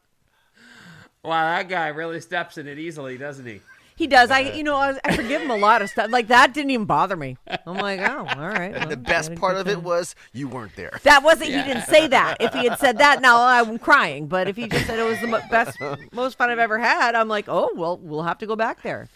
Wow, 1.23 1.55
that 1.57 1.69
guy 1.69 1.89
really 1.89 2.19
steps 2.19 2.57
in 2.57 2.67
it 2.67 2.79
easily, 2.79 3.17
doesn't 3.17 3.45
he? 3.45 3.61
He 4.01 4.07
does. 4.07 4.31
I, 4.31 4.39
you 4.39 4.63
know, 4.63 4.77
I, 4.77 4.97
I 5.03 5.15
forgive 5.15 5.43
him 5.43 5.51
a 5.51 5.55
lot 5.55 5.83
of 5.83 5.89
stuff. 5.91 6.09
Like 6.09 6.29
that 6.29 6.55
didn't 6.55 6.71
even 6.71 6.87
bother 6.87 7.15
me. 7.15 7.37
I'm 7.67 7.77
like, 7.77 7.99
oh, 8.09 8.25
all 8.27 8.47
right. 8.49 8.75
And 8.75 8.89
the 8.89 8.97
best 8.97 9.35
part 9.35 9.57
of 9.57 9.67
it 9.67 9.75
time. 9.75 9.83
was 9.83 10.15
you 10.33 10.47
weren't 10.47 10.75
there. 10.75 10.99
That 11.03 11.21
wasn't. 11.21 11.51
He 11.51 11.61
didn't 11.61 11.83
say 11.83 12.07
that. 12.07 12.37
If 12.39 12.51
he 12.51 12.65
had 12.67 12.79
said 12.79 12.97
that, 12.97 13.21
now 13.21 13.43
I'm 13.45 13.77
crying. 13.77 14.25
But 14.25 14.47
if 14.47 14.55
he 14.55 14.67
just 14.67 14.87
said 14.87 14.97
it 14.97 15.03
was 15.03 15.21
the 15.21 15.27
mo- 15.27 15.41
best, 15.51 15.77
most 16.11 16.35
fun 16.35 16.49
I've 16.49 16.57
ever 16.57 16.79
had, 16.79 17.13
I'm 17.13 17.27
like, 17.27 17.45
oh 17.47 17.69
well, 17.75 17.99
we'll 17.99 18.23
have 18.23 18.39
to 18.39 18.47
go 18.47 18.55
back 18.55 18.81
there. 18.81 19.07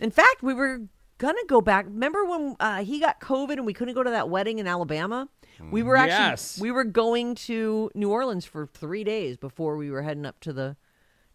In 0.00 0.10
fact, 0.10 0.42
we 0.42 0.54
were 0.54 0.80
gonna 1.18 1.38
go 1.46 1.60
back. 1.60 1.84
Remember 1.84 2.24
when 2.24 2.56
uh, 2.58 2.82
he 2.82 3.00
got 3.00 3.20
COVID 3.20 3.52
and 3.58 3.66
we 3.66 3.74
couldn't 3.74 3.92
go 3.94 4.02
to 4.02 4.10
that 4.10 4.30
wedding 4.30 4.60
in 4.60 4.66
Alabama? 4.66 5.28
We 5.70 5.82
were 5.82 5.96
actually 5.96 6.30
Yes. 6.30 6.58
we 6.58 6.70
were 6.70 6.84
going 6.84 7.34
to 7.34 7.90
New 7.94 8.10
Orleans 8.10 8.46
for 8.46 8.66
three 8.66 9.04
days 9.04 9.36
before 9.36 9.76
we 9.76 9.90
were 9.90 10.00
heading 10.00 10.24
up 10.24 10.40
to 10.40 10.54
the 10.54 10.76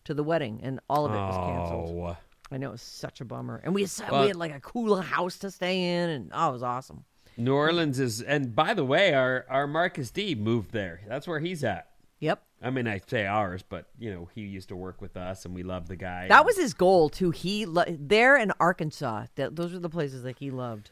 to 0.06 0.14
the 0.14 0.24
wedding, 0.24 0.62
and 0.64 0.80
all 0.90 1.06
of 1.06 1.12
it 1.12 1.16
was 1.18 1.36
canceled. 1.36 1.90
Oh, 1.92 2.18
I 2.52 2.58
know 2.58 2.70
it 2.70 2.72
was 2.74 2.82
such 2.82 3.20
a 3.22 3.26
bummer. 3.26 3.62
And 3.64 3.74
we 3.76 3.82
had, 3.82 3.92
Well- 4.12 4.22
we 4.22 4.28
had 4.28 4.36
like 4.38 4.56
a 4.56 4.60
cool 4.60 5.02
house 5.02 5.38
to 5.40 5.52
stay 5.52 5.96
in, 5.98 6.10
and 6.10 6.32
oh, 6.34 6.50
it 6.50 6.54
was 6.54 6.64
awesome. 6.64 7.04
New 7.40 7.54
Orleans 7.54 8.00
is, 8.00 8.22
and 8.22 8.56
by 8.56 8.74
the 8.74 8.84
way, 8.86 9.14
our 9.14 9.46
our 9.50 9.68
Marcus 9.68 10.10
D 10.10 10.34
moved 10.34 10.72
there. 10.72 11.02
That's 11.08 11.28
where 11.28 11.40
he's 11.40 11.64
at. 11.64 11.90
Yep. 12.20 12.42
I 12.64 12.72
mean, 12.72 12.88
I 12.88 13.00
say 13.06 13.28
ours, 13.28 13.64
but 13.68 13.86
you 14.00 14.12
know, 14.12 14.28
he 14.34 14.42
used 14.42 14.70
to 14.70 14.76
work 14.76 15.02
with 15.02 15.16
us, 15.16 15.46
and 15.46 15.54
we 15.54 15.62
love 15.62 15.88
the 15.88 15.96
guy. 15.96 16.28
That 16.30 16.46
was 16.46 16.58
his 16.58 16.74
goal 16.74 17.10
too. 17.10 17.30
He 17.30 17.68
lo- 17.68 17.84
there 17.88 18.38
in 18.38 18.52
Arkansas. 18.60 19.28
That 19.36 19.56
those 19.56 19.72
are 19.76 19.80
the 19.80 19.90
places 19.90 20.24
that 20.24 20.40
he 20.40 20.50
loved. 20.50 20.90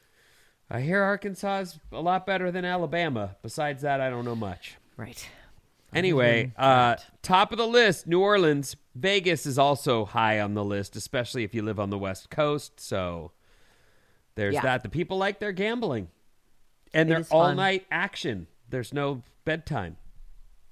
I 0.69 0.81
hear 0.81 1.01
Arkansas 1.01 1.59
is 1.61 1.79
a 1.91 2.01
lot 2.01 2.27
better 2.27 2.51
than 2.51 2.63
Alabama. 2.65 3.37
Besides 3.41 3.81
that, 3.81 3.99
I 4.01 4.11
don't 4.11 4.25
know 4.25 4.35
much. 4.35 4.75
Right. 4.97 5.27
Anyway, 5.95 6.51
uh, 6.57 6.95
top 7.21 7.51
of 7.51 7.57
the 7.57 7.67
list, 7.67 8.05
New 8.07 8.21
Orleans. 8.21 8.75
Vegas 8.95 9.45
is 9.45 9.57
also 9.57 10.05
high 10.05 10.39
on 10.39 10.53
the 10.53 10.63
list, 10.63 10.95
especially 10.95 11.43
if 11.43 11.53
you 11.53 11.61
live 11.61 11.79
on 11.79 11.89
the 11.89 11.97
West 11.97 12.29
Coast. 12.29 12.79
So 12.79 13.31
there's 14.35 14.53
Yeah. 14.55 14.61
that. 14.61 14.83
The 14.83 14.89
people 14.89 15.17
like 15.17 15.39
their 15.39 15.51
gambling, 15.51 16.09
and 16.93 17.09
It 17.09 17.13
they're 17.13 17.21
is 17.21 17.29
fun. 17.29 17.39
all 17.49 17.55
night 17.55 17.85
action. 17.91 18.47
There's 18.69 18.93
no 18.93 19.23
bedtime, 19.45 19.97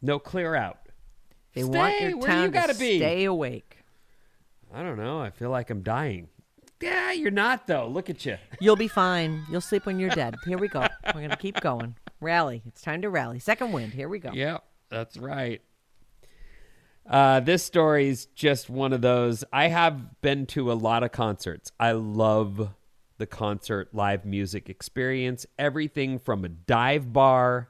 no 0.01 0.19
clear 0.19 0.55
out. 0.55 0.79
They 1.53 1.63
want 1.63 1.95
Stay 1.95 2.09
your 2.09 2.17
where 2.17 2.43
you 2.45 2.51
gotta 2.51 2.73
to 2.73 2.79
be. 2.79 2.97
stay 2.97 3.25
awake. 3.25 3.77
I 4.73 4.81
don't 4.83 4.97
know. 4.97 5.19
I 5.21 5.29
feel 5.29 5.49
like 5.51 5.69
I'm 5.69 5.83
dying. 5.83 6.29
Yeah, 6.81 7.11
you're 7.11 7.29
not 7.31 7.67
though. 7.67 7.87
Look 7.87 8.09
at 8.09 8.25
you. 8.25 8.37
You'll 8.59 8.75
be 8.75 8.87
fine. 8.89 9.43
You'll 9.49 9.61
sleep 9.61 9.85
when 9.85 9.99
you're 9.99 10.09
dead. 10.09 10.35
Here 10.45 10.57
we 10.57 10.67
go. 10.67 10.85
We're 11.13 11.21
gonna 11.21 11.37
keep 11.37 11.61
going. 11.61 11.95
Rally. 12.19 12.61
It's 12.65 12.81
time 12.81 13.01
to 13.03 13.09
rally. 13.09 13.39
Second 13.39 13.71
wind. 13.71 13.93
Here 13.93 14.09
we 14.09 14.17
go. 14.19 14.31
Yeah, 14.33 14.57
that's 14.93 15.17
right. 15.17 15.61
Uh, 17.09 17.39
this 17.41 17.63
story's 17.63 18.27
just 18.27 18.69
one 18.69 18.93
of 18.93 19.01
those. 19.01 19.43
I 19.51 19.67
have 19.67 20.21
been 20.21 20.45
to 20.47 20.71
a 20.71 20.73
lot 20.73 21.03
of 21.03 21.11
concerts. 21.11 21.71
I 21.79 21.91
love 21.93 22.69
the 23.17 23.25
concert 23.25 23.93
live 23.93 24.23
music 24.23 24.69
experience. 24.69 25.45
Everything 25.59 26.19
from 26.19 26.45
a 26.45 26.49
dive 26.49 27.11
bar 27.11 27.69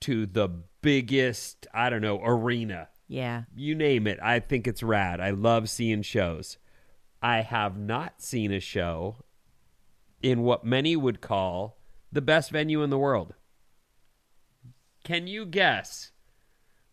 to 0.00 0.26
the 0.26 0.48
biggest, 0.82 1.66
I 1.72 1.88
don't 1.88 2.02
know, 2.02 2.20
arena. 2.22 2.88
Yeah. 3.08 3.44
You 3.54 3.74
name 3.74 4.06
it. 4.06 4.18
I 4.22 4.40
think 4.40 4.66
it's 4.66 4.82
rad. 4.82 5.20
I 5.20 5.30
love 5.30 5.70
seeing 5.70 6.02
shows. 6.02 6.58
I 7.22 7.40
have 7.40 7.78
not 7.78 8.20
seen 8.20 8.52
a 8.52 8.60
show 8.60 9.16
in 10.22 10.42
what 10.42 10.64
many 10.64 10.96
would 10.96 11.20
call 11.20 11.78
the 12.12 12.20
best 12.20 12.50
venue 12.50 12.82
in 12.82 12.90
the 12.90 12.98
world. 12.98 13.34
Can 15.02 15.26
you 15.26 15.46
guess 15.46 16.10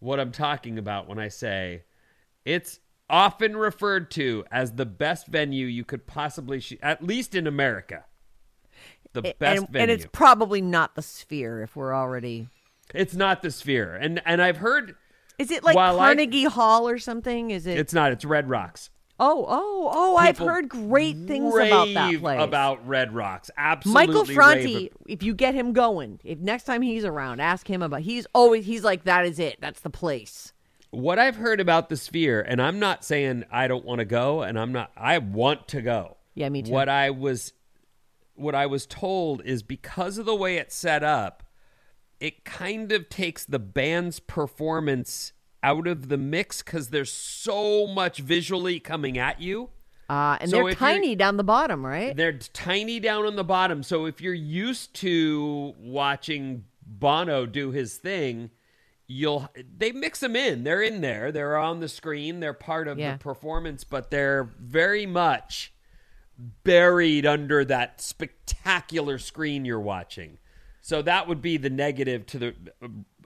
what 0.03 0.19
I'm 0.19 0.31
talking 0.31 0.77
about 0.77 1.07
when 1.07 1.17
I 1.19 1.29
say 1.29 1.83
it's 2.45 2.79
often 3.09 3.55
referred 3.55 4.11
to 4.11 4.43
as 4.51 4.73
the 4.73 4.85
best 4.85 5.27
venue 5.27 5.65
you 5.65 5.83
could 5.85 6.05
possibly, 6.05 6.59
sh- 6.59 6.73
at 6.81 7.03
least 7.03 7.35
in 7.35 7.47
America? 7.47 8.05
The 9.13 9.29
A- 9.29 9.33
best 9.35 9.59
and, 9.61 9.69
venue. 9.69 9.81
and 9.83 9.91
it's 9.91 10.07
probably 10.11 10.61
not 10.61 10.95
the 10.95 11.01
sphere 11.01 11.61
if 11.61 11.75
we're 11.75 11.93
already. 11.95 12.47
It's 12.93 13.15
not 13.15 13.41
the 13.41 13.49
Sphere, 13.49 13.95
and 13.95 14.21
and 14.25 14.41
I've 14.41 14.57
heard 14.57 14.95
Is 15.39 15.51
it 15.51 15.63
like 15.63 15.75
While 15.75 15.99
I- 15.99 16.07
Carnegie 16.07 16.43
Hall 16.43 16.87
or 16.87 16.99
something? 16.99 17.49
Is 17.51 17.65
it? 17.65 17.77
it's 17.79 17.93
not. 17.93 18.11
It's 18.11 18.25
Red 18.25 18.49
Rocks. 18.49 18.89
Oh, 19.23 19.45
oh, 19.47 19.91
oh! 19.93 20.15
I've 20.17 20.37
heard 20.37 20.69
great 20.69 21.17
things 21.27 21.53
about 21.55 21.93
that 21.93 22.19
place. 22.19 22.41
About 22.41 22.87
Red 22.87 23.13
Rocks, 23.13 23.49
absolutely. 23.57 24.07
Michael 24.07 24.25
Franti, 24.25 24.85
ab- 24.87 24.91
if 25.07 25.23
you 25.23 25.33
get 25.33 25.53
him 25.55 25.73
going, 25.73 26.19
if 26.23 26.39
next 26.39 26.63
time 26.65 26.81
he's 26.81 27.05
around, 27.05 27.39
ask 27.39 27.67
him 27.69 27.81
about. 27.81 28.01
He's 28.01 28.27
always 28.33 28.65
he's 28.65 28.83
like 28.83 29.03
that 29.05 29.25
is 29.25 29.39
it. 29.39 29.57
That's 29.61 29.79
the 29.79 29.89
place. 29.89 30.51
what 30.91 31.17
I've 31.17 31.37
heard 31.37 31.59
about 31.59 31.89
the 31.89 31.97
Sphere, 31.97 32.41
and 32.41 32.61
I'm 32.61 32.79
not 32.79 33.03
saying 33.03 33.45
I 33.51 33.67
don't 33.67 33.85
want 33.85 33.99
to 33.99 34.05
go, 34.05 34.41
and 34.43 34.59
I'm 34.59 34.71
not. 34.71 34.91
I 34.95 35.17
want 35.17 35.67
to 35.69 35.81
go. 35.81 36.17
Yeah, 36.35 36.49
me 36.49 36.63
too. 36.63 36.71
What 36.71 36.89
I 36.89 37.09
was, 37.09 37.53
what 38.35 38.55
I 38.55 38.65
was 38.65 38.85
told 38.85 39.43
is 39.43 39.63
because 39.63 40.17
of 40.17 40.25
the 40.25 40.35
way 40.35 40.57
it's 40.57 40.75
set 40.75 41.03
up, 41.03 41.43
it 42.19 42.45
kind 42.45 42.91
of 42.91 43.09
takes 43.09 43.45
the 43.45 43.59
band's 43.59 44.19
performance 44.19 45.33
out 45.63 45.87
of 45.87 46.09
the 46.09 46.17
mix 46.17 46.61
because 46.61 46.89
there's 46.89 47.11
so 47.11 47.87
much 47.87 48.19
visually 48.19 48.79
coming 48.79 49.17
at 49.17 49.41
you. 49.41 49.69
Uh, 50.09 50.37
and 50.41 50.51
So 50.51 50.57
they're 50.63 50.75
tiny 50.75 51.15
down 51.15 51.37
the 51.37 51.43
bottom, 51.43 51.85
right? 51.85 52.15
They're 52.15 52.33
tiny 52.33 52.99
down 52.99 53.25
on 53.25 53.35
the 53.37 53.43
bottom. 53.43 53.81
So 53.81 54.05
if 54.05 54.21
you're 54.21 54.33
used 54.33 54.93
to 54.95 55.73
watching 55.79 56.65
Bono 56.85 57.45
do 57.45 57.71
his 57.71 57.95
thing, 57.97 58.51
you'll 59.07 59.49
they 59.77 59.91
mix 59.93 60.19
them 60.19 60.35
in. 60.35 60.63
They're 60.65 60.81
in 60.83 61.01
there. 61.01 61.31
They're 61.31 61.57
on 61.57 61.79
the 61.79 61.87
screen. 61.87 62.41
They're 62.41 62.53
part 62.53 62.87
of 62.87 62.99
Yeah. 62.99 63.13
the 63.13 63.19
performance, 63.19 63.83
but 63.85 64.11
they're 64.11 64.43
very 64.59 65.05
much 65.05 65.73
buried 66.63 67.25
under 67.25 67.63
that 67.65 68.01
spectacular 68.01 69.17
screen 69.17 69.65
you're 69.65 69.79
watching. 69.79 70.37
So 70.83 71.01
that 71.01 71.29
would 71.29 71.41
be 71.41 71.55
the 71.55 71.69
negative 71.69 72.25
to 72.27 72.39
the 72.39 72.55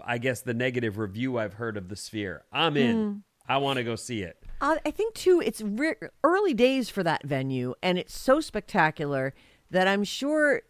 I 0.05 0.19
guess 0.19 0.41
the 0.41 0.53
negative 0.53 0.99
review 0.99 1.39
I've 1.39 1.55
heard 1.55 1.75
of 1.75 1.89
the 1.89 1.95
Sphere. 1.95 2.43
I'm 2.53 2.77
in. 2.77 2.95
Mm. 2.95 3.21
I 3.49 3.57
want 3.57 3.77
to 3.77 3.83
go 3.83 3.95
see 3.95 4.21
it. 4.21 4.37
Uh, 4.61 4.75
I 4.85 4.91
think 4.91 5.15
too, 5.15 5.41
it's 5.43 5.61
re- 5.61 5.95
early 6.23 6.53
days 6.53 6.89
for 6.89 7.01
that 7.01 7.25
venue, 7.25 7.73
and 7.81 7.97
it's 7.97 8.15
so 8.15 8.41
spectacular 8.41 9.33
that 9.71 9.87
I'm 9.87 10.03
sure 10.03 10.61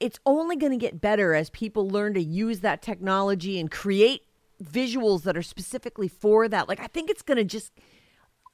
it's 0.00 0.18
only 0.26 0.56
going 0.56 0.72
to 0.72 0.78
get 0.78 1.00
better 1.00 1.34
as 1.34 1.48
people 1.48 1.88
learn 1.88 2.12
to 2.14 2.22
use 2.22 2.60
that 2.60 2.82
technology 2.82 3.58
and 3.58 3.70
create 3.70 4.22
visuals 4.62 5.22
that 5.22 5.36
are 5.36 5.42
specifically 5.42 6.08
for 6.08 6.46
that. 6.46 6.68
Like 6.68 6.80
I 6.80 6.88
think 6.88 7.08
it's 7.08 7.22
going 7.22 7.38
to 7.38 7.44
just 7.44 7.72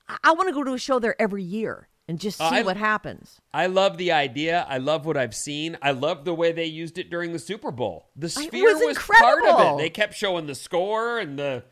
I, 0.08 0.16
I 0.22 0.32
want 0.32 0.48
to 0.48 0.54
go 0.54 0.62
to 0.62 0.74
a 0.74 0.78
show 0.78 1.00
there 1.00 1.20
every 1.20 1.42
year 1.42 1.88
and 2.08 2.18
just 2.20 2.40
uh, 2.40 2.50
see 2.50 2.56
I- 2.56 2.62
what 2.62 2.76
happens. 2.76 3.40
I 3.52 3.66
love 3.66 3.96
the 3.98 4.12
idea. 4.12 4.66
I 4.68 4.78
love 4.78 5.06
what 5.06 5.16
I've 5.16 5.34
seen. 5.34 5.76
I 5.82 5.92
love 5.92 6.24
the 6.24 6.34
way 6.34 6.52
they 6.52 6.66
used 6.66 6.98
it 6.98 7.10
during 7.10 7.32
the 7.32 7.38
Super 7.38 7.70
Bowl. 7.70 8.10
The 8.16 8.26
I- 8.36 8.42
it 8.42 8.48
sphere 8.48 8.74
was 8.74 8.96
was, 8.96 8.98
part 8.98 9.44
of 9.44 9.60
it. 9.60 9.82
They 9.82 9.90
kept 9.90 10.14
showing 10.14 10.46
the 10.46 10.54
score 10.54 11.18
and 11.18 11.38
the 11.38 11.64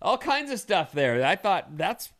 all 0.00 0.18
kinds 0.18 0.50
of 0.50 0.60
stuff 0.60 0.92
there. 0.92 1.24
I 1.24 1.36
thought 1.36 1.76
that's 1.76 2.10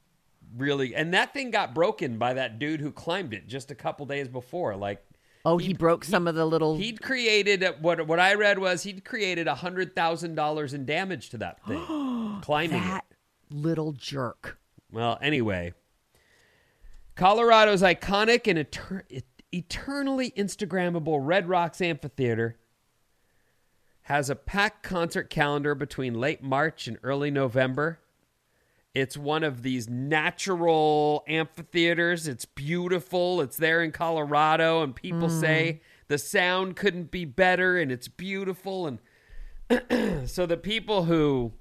really 0.56 0.94
and 0.94 1.12
that 1.14 1.32
thing 1.34 1.50
got 1.50 1.74
broken 1.74 2.16
by 2.16 2.34
that 2.34 2.58
dude 2.58 2.80
who 2.80 2.92
climbed 2.92 3.34
it 3.34 3.46
just 3.48 3.70
a 3.70 3.74
couple 3.74 4.06
days 4.06 4.28
before. 4.28 4.76
Like 4.76 5.04
Oh, 5.46 5.58
he, 5.58 5.74
broke 5.74 6.04
some 6.06 6.26
of 6.26 6.34
the 6.34 6.46
little 6.46 6.76
he'd 6.78 7.02
created 7.02 7.62
what 7.82 8.06
what 8.06 8.18
I 8.18 8.32
read 8.34 8.58
was 8.58 8.82
he'd 8.84 9.04
created 9.04 9.46
a 9.46 9.54
hundred 9.56 9.94
thousand 9.94 10.36
dollars 10.36 10.72
in 10.72 10.86
damage 10.86 11.28
to 11.30 11.38
that 11.38 11.62
thing 11.66 12.38
climbing 12.42 12.78
it. 12.78 12.86
that 12.86 13.04
little 13.50 13.92
jerk. 13.92 14.58
Well, 14.90 15.18
anyway, 15.20 15.74
Colorado's 17.14 17.82
iconic 17.82 18.46
and 18.48 18.58
eter- 18.58 19.22
eternally 19.52 20.32
Instagrammable 20.32 21.18
Red 21.22 21.48
Rocks 21.48 21.80
Amphitheater 21.80 22.56
has 24.02 24.28
a 24.28 24.34
packed 24.36 24.82
concert 24.82 25.30
calendar 25.30 25.74
between 25.74 26.14
late 26.14 26.42
March 26.42 26.86
and 26.88 26.98
early 27.02 27.30
November. 27.30 28.00
It's 28.94 29.16
one 29.16 29.42
of 29.42 29.62
these 29.62 29.88
natural 29.88 31.24
amphitheaters. 31.26 32.28
It's 32.28 32.44
beautiful. 32.44 33.40
It's 33.40 33.56
there 33.56 33.82
in 33.82 33.92
Colorado, 33.92 34.82
and 34.82 34.94
people 34.94 35.28
Mm. 35.28 35.40
say 35.40 35.80
the 36.08 36.18
sound 36.18 36.76
couldn't 36.76 37.10
be 37.10 37.24
better, 37.24 37.78
and 37.78 37.90
it's 37.90 38.08
beautiful. 38.08 38.86
And 38.86 40.28
so 40.30 40.46
the 40.46 40.56
people 40.56 41.04
who 41.04 41.52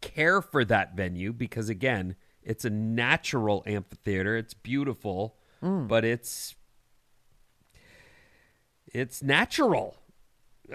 care 0.00 0.40
for 0.42 0.64
that 0.64 0.96
venue 0.96 1.32
because 1.32 1.68
again 1.68 2.16
it's 2.44 2.64
a 2.64 2.70
natural 2.70 3.62
amphitheater 3.66 4.36
it's 4.36 4.54
beautiful 4.54 5.36
Mm. 5.62 5.86
but 5.86 6.04
it's 6.04 6.56
it's 8.92 9.22
natural 9.22 9.96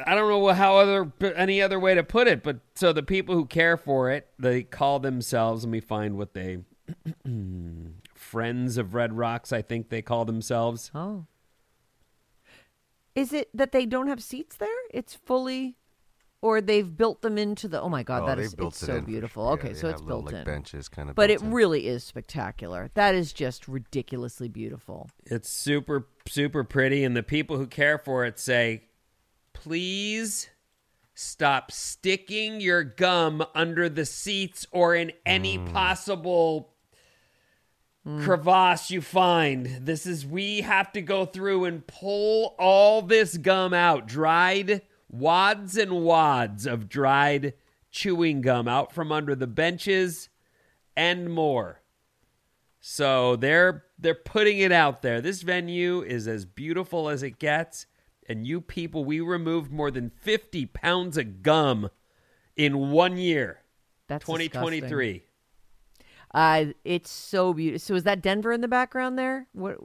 i 0.06 0.16
don't 0.16 0.30
know 0.30 0.48
how 0.54 0.78
other 0.78 1.12
any 1.36 1.62
other 1.62 1.78
way 1.80 1.94
to 1.94 2.04
put 2.04 2.28
it 2.28 2.42
but 2.42 2.60
so 2.76 2.94
the 2.94 3.04
people 3.04 3.36
who 3.36 3.46
care 3.46 3.76
for 3.76 4.10
it 4.10 4.30
they 4.40 4.64
call 4.64 5.00
themselves 5.00 5.64
let 5.66 5.72
me 5.72 5.80
find 5.82 6.16
what 6.18 6.34
they 6.34 6.60
friends 8.16 8.78
of 8.78 8.94
red 8.94 9.14
rocks 9.18 9.52
i 9.52 9.62
think 9.62 9.90
they 9.90 10.02
call 10.02 10.24
themselves 10.26 10.90
Oh. 10.96 11.26
Is 13.16 13.34
it 13.34 13.50
that 13.54 13.72
they 13.72 13.88
don't 13.88 14.08
have 14.10 14.22
seats 14.22 14.56
there? 14.58 14.70
It's 14.94 15.16
fully 15.16 15.76
or 16.42 16.62
they've 16.62 16.96
built 16.96 17.22
them 17.22 17.38
into 17.38 17.68
the 17.68 17.82
Oh 17.82 17.90
my 17.90 18.04
god, 18.04 18.24
Oh, 18.24 18.28
that 18.28 18.36
they've 18.38 18.46
is 18.46 18.56
built 18.56 18.74
it's 18.74 18.84
it 18.84 18.86
so 18.88 18.96
in 18.98 19.06
beautiful. 19.06 19.44
sure. 19.44 19.50
Yeah, 19.58 19.60
okay, 19.60 19.74
they 19.74 19.80
so 19.80 19.88
it's 19.90 20.00
have 20.00 20.08
little, 20.08 20.22
built 20.22 20.34
like, 20.34 20.42
in. 20.42 20.46
benches 20.46 20.90
kinda 20.90 21.14
But 21.14 21.30
it 21.30 21.42
in. 21.42 21.52
really 21.52 21.88
is 21.88 22.04
spectacular. 22.04 22.90
That 22.94 23.16
is 23.16 23.34
just 23.34 23.68
ridiculously 23.68 24.48
beautiful. 24.48 25.10
It's 25.26 25.50
super, 25.50 26.08
super 26.28 26.64
pretty, 26.64 27.04
and 27.04 27.16
the 27.16 27.24
people 27.24 27.58
who 27.58 27.68
care 27.68 27.98
for 27.98 28.26
it 28.26 28.40
say, 28.40 28.84
please 29.54 30.50
stop 31.16 31.72
sticking 31.72 32.62
your 32.62 32.84
gum 32.84 33.44
under 33.56 33.90
the 33.90 34.06
seats 34.06 34.68
or 34.72 34.94
in 34.94 35.12
any 35.26 35.58
mm. 35.58 35.74
possible 35.74 36.74
crevasse 38.22 38.90
you 38.90 39.02
find. 39.02 39.66
This 39.82 40.06
is, 40.06 40.26
we 40.26 40.62
have 40.62 40.92
to 40.94 41.02
go 41.02 41.26
through 41.26 41.66
and 41.66 41.86
pull 41.86 42.56
all 42.58 43.02
this 43.02 43.36
gum 43.38 43.74
out. 43.74 44.08
Dried 44.08 44.82
wads 45.10 45.78
and 45.78 46.04
wads 46.04 46.66
of 46.66 46.90
dried 46.90 47.54
chewing 47.92 48.42
gum 48.42 48.68
out 48.68 48.92
from 48.94 49.12
under 49.12 49.36
the 49.36 49.48
benches 49.48 50.30
and 50.96 51.30
more. 51.34 51.82
So 52.80 53.36
they're 53.36 53.86
they're 54.00 54.16
putting 54.16 54.60
it 54.60 54.72
out 54.72 55.02
there. 55.02 55.20
This 55.22 55.42
venue 55.42 56.02
is 56.02 56.28
as 56.28 56.46
beautiful 56.46 57.10
as 57.10 57.24
it 57.24 57.40
gets, 57.40 57.86
and 58.30 58.46
you 58.46 58.62
people, 58.62 59.04
we 59.04 59.20
removed 59.20 59.72
more 59.72 59.92
than 59.92 60.10
fifty 60.10 60.66
pounds 60.66 61.18
of 61.18 61.42
gum 61.42 61.90
in 62.56 62.92
one 62.92 63.18
year. 63.18 63.62
That's 64.08 64.24
twenty 64.24 64.48
twenty 64.50 64.82
three. 64.82 65.24
Uh 66.34 66.66
it's 66.84 67.10
so 67.10 67.54
beautiful. 67.54 67.80
So 67.80 67.96
is 67.96 68.04
that 68.04 68.22
Denver 68.22 68.52
in 68.52 68.62
the 68.62 68.68
background 68.68 69.18
there? 69.18 69.48
What 69.54 69.78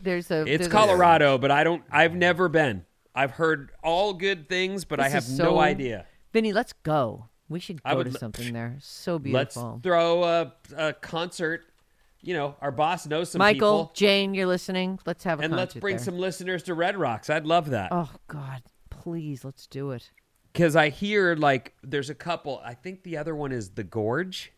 there's 0.00 0.30
a 0.30 0.40
It's 0.40 0.58
there's 0.58 0.66
a- 0.66 0.70
Colorado, 0.70 1.38
but 1.38 1.50
I 1.50 1.64
don't. 1.64 1.82
I've 1.90 2.14
never 2.14 2.48
been. 2.48 2.84
I've 3.18 3.32
heard 3.32 3.72
all 3.82 4.14
good 4.14 4.48
things, 4.48 4.84
but 4.84 5.00
I 5.00 5.08
have 5.08 5.24
is 5.24 5.36
no 5.36 5.58
idea. 5.58 6.06
Vinnie, 6.32 6.52
let's 6.52 6.72
go. 6.72 7.26
We 7.48 7.58
should 7.58 7.82
go 7.82 7.96
would 7.96 8.12
to 8.12 8.18
something 8.18 8.52
there. 8.52 8.76
So 8.80 9.18
beautiful. 9.18 9.72
Let's 9.72 9.82
throw 9.82 10.22
a, 10.22 10.52
a 10.76 10.92
concert. 10.92 11.64
You 12.20 12.34
know, 12.34 12.54
our 12.60 12.70
boss 12.70 13.06
knows 13.06 13.30
some 13.30 13.40
Michael, 13.40 13.86
people, 13.86 13.92
Jane, 13.94 14.34
you're 14.34 14.46
listening. 14.46 15.00
Let's 15.04 15.24
have 15.24 15.40
a 15.40 15.42
and 15.42 15.56
let's 15.56 15.74
bring 15.74 15.96
there. 15.96 16.04
some 16.04 16.16
listeners 16.16 16.62
to 16.64 16.74
Red 16.74 16.96
Rocks. 16.96 17.28
I'd 17.28 17.44
love 17.44 17.70
that. 17.70 17.88
Oh 17.90 18.10
God, 18.28 18.62
please, 18.88 19.44
let's 19.44 19.66
do 19.66 19.90
it. 19.90 20.12
because 20.52 20.76
I 20.76 20.90
hear 20.90 21.34
like 21.34 21.74
there's 21.82 22.10
a 22.10 22.14
couple. 22.14 22.60
I 22.64 22.74
think 22.74 23.02
the 23.02 23.16
other 23.16 23.34
one 23.34 23.50
is 23.50 23.70
the 23.70 23.84
Gorge, 23.84 24.52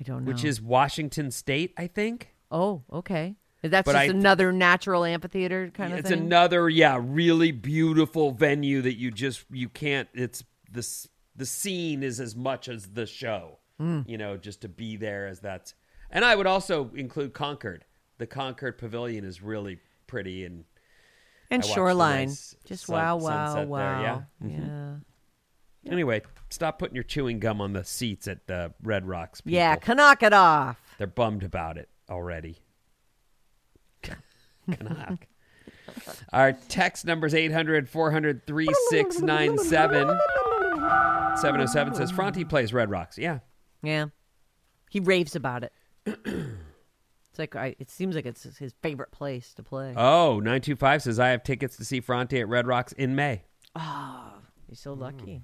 I 0.00 0.02
don't 0.02 0.24
know. 0.24 0.32
which 0.32 0.44
is 0.44 0.60
Washington 0.60 1.30
State. 1.30 1.74
I 1.76 1.86
think 1.86 2.34
Oh, 2.50 2.82
okay. 2.92 3.36
That's 3.70 3.86
But 3.86 3.92
just 3.92 4.02
I- 4.14 4.16
another 4.18 4.52
natural 4.52 5.04
amphitheater 5.04 5.70
kind 5.74 5.92
of 5.92 6.00
it's 6.00 6.08
thing. 6.08 6.18
It's 6.18 6.26
another 6.26 6.68
yeah 6.68 6.98
really 7.02 7.52
beautiful 7.52 8.32
venue 8.32 8.82
that 8.82 8.96
you 8.96 9.10
just 9.10 9.44
you 9.50 9.68
can't. 9.68 10.08
It's 10.14 10.44
this 10.70 11.08
the 11.34 11.46
scene 11.46 12.02
is 12.02 12.18
as 12.20 12.34
much 12.36 12.68
as 12.68 12.86
the 12.92 13.06
show. 13.06 13.58
Mm. 13.80 14.08
You 14.08 14.16
know, 14.18 14.36
just 14.36 14.62
to 14.62 14.68
be 14.68 14.96
there 14.96 15.26
as 15.26 15.40
that's. 15.40 15.74
And 16.10 16.24
I 16.24 16.34
would 16.34 16.46
also 16.46 16.90
include 16.94 17.34
Concord. 17.34 17.84
The 18.18 18.26
Concord 18.26 18.78
Pavilion 18.78 19.24
is 19.24 19.42
really 19.42 19.78
pretty 20.06 20.44
and 20.44 20.64
and 21.50 21.62
I 21.62 21.66
shoreline. 21.66 22.28
nice 22.28 22.56
Just 22.64 22.86
sun- 22.86 22.96
wow, 22.96 23.16
wow, 23.16 23.64
wow. 23.64 23.78
there, 23.78 24.00
yeah. 24.00 24.22
Mhm. 24.42 25.00
yeah. 25.84 25.92
Anyway, 25.92 26.22
stop 26.50 26.78
putting 26.78 26.94
your 26.94 27.04
chewing 27.04 27.38
gum 27.38 27.60
on 27.60 27.72
the 27.72 27.84
seats 27.84 28.26
at 28.26 28.50
uh, 28.50 28.70
Red 28.82 29.06
Rocks. 29.06 29.40
People. 29.42 29.56
Yeah, 29.56 29.76
knock 29.94 30.22
it 30.22 30.32
off. 30.32 30.80
They're 30.98 31.06
bummed 31.06 31.42
about 31.44 31.76
it 31.78 31.88
already. 32.10 32.58
Canuck. 34.70 35.26
Our 36.32 36.52
text 36.52 37.04
number 37.04 37.26
is 37.26 37.34
800 37.34 37.88
400 37.88 38.46
3697. 38.46 40.18
707 41.36 41.94
says 41.94 42.10
Franti 42.10 42.44
plays 42.44 42.72
Red 42.72 42.90
Rocks. 42.90 43.18
Yeah. 43.18 43.40
Yeah. 43.82 44.06
He 44.90 45.00
raves 45.00 45.36
about 45.36 45.64
it. 45.64 45.72
it's 46.06 47.38
like 47.38 47.56
I, 47.56 47.76
it 47.78 47.90
seems 47.90 48.14
like 48.14 48.26
it's 48.26 48.44
his 48.58 48.74
favorite 48.82 49.10
place 49.10 49.52
to 49.54 49.62
play. 49.62 49.94
Oh, 49.96 50.34
925 50.34 51.02
says 51.02 51.18
I 51.18 51.28
have 51.28 51.42
tickets 51.42 51.76
to 51.76 51.84
see 51.84 52.00
Franti 52.00 52.40
at 52.40 52.48
Red 52.48 52.66
Rocks 52.66 52.92
in 52.92 53.14
May. 53.14 53.42
Oh, 53.74 54.32
you're 54.68 54.76
so 54.76 54.94
lucky. 54.94 55.42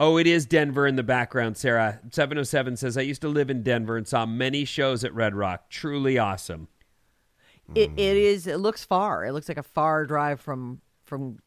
Oh, 0.00 0.16
it 0.16 0.26
is 0.26 0.44
Denver 0.44 0.88
in 0.88 0.96
the 0.96 1.04
background, 1.04 1.56
Sarah. 1.56 2.00
707 2.10 2.76
says 2.76 2.96
I 2.96 3.02
used 3.02 3.20
to 3.20 3.28
live 3.28 3.48
in 3.48 3.62
Denver 3.62 3.96
and 3.96 4.08
saw 4.08 4.26
many 4.26 4.64
shows 4.64 5.04
at 5.04 5.14
Red 5.14 5.36
Rock. 5.36 5.70
Truly 5.70 6.18
awesome. 6.18 6.66
It 7.74 7.90
it 7.96 8.16
is. 8.16 8.46
It 8.46 8.58
looks 8.58 8.84
far. 8.84 9.24
It 9.24 9.32
looks 9.32 9.48
like 9.48 9.58
a 9.58 9.62
far 9.62 10.06
drive 10.06 10.40
from 10.40 10.80
from 11.04 11.38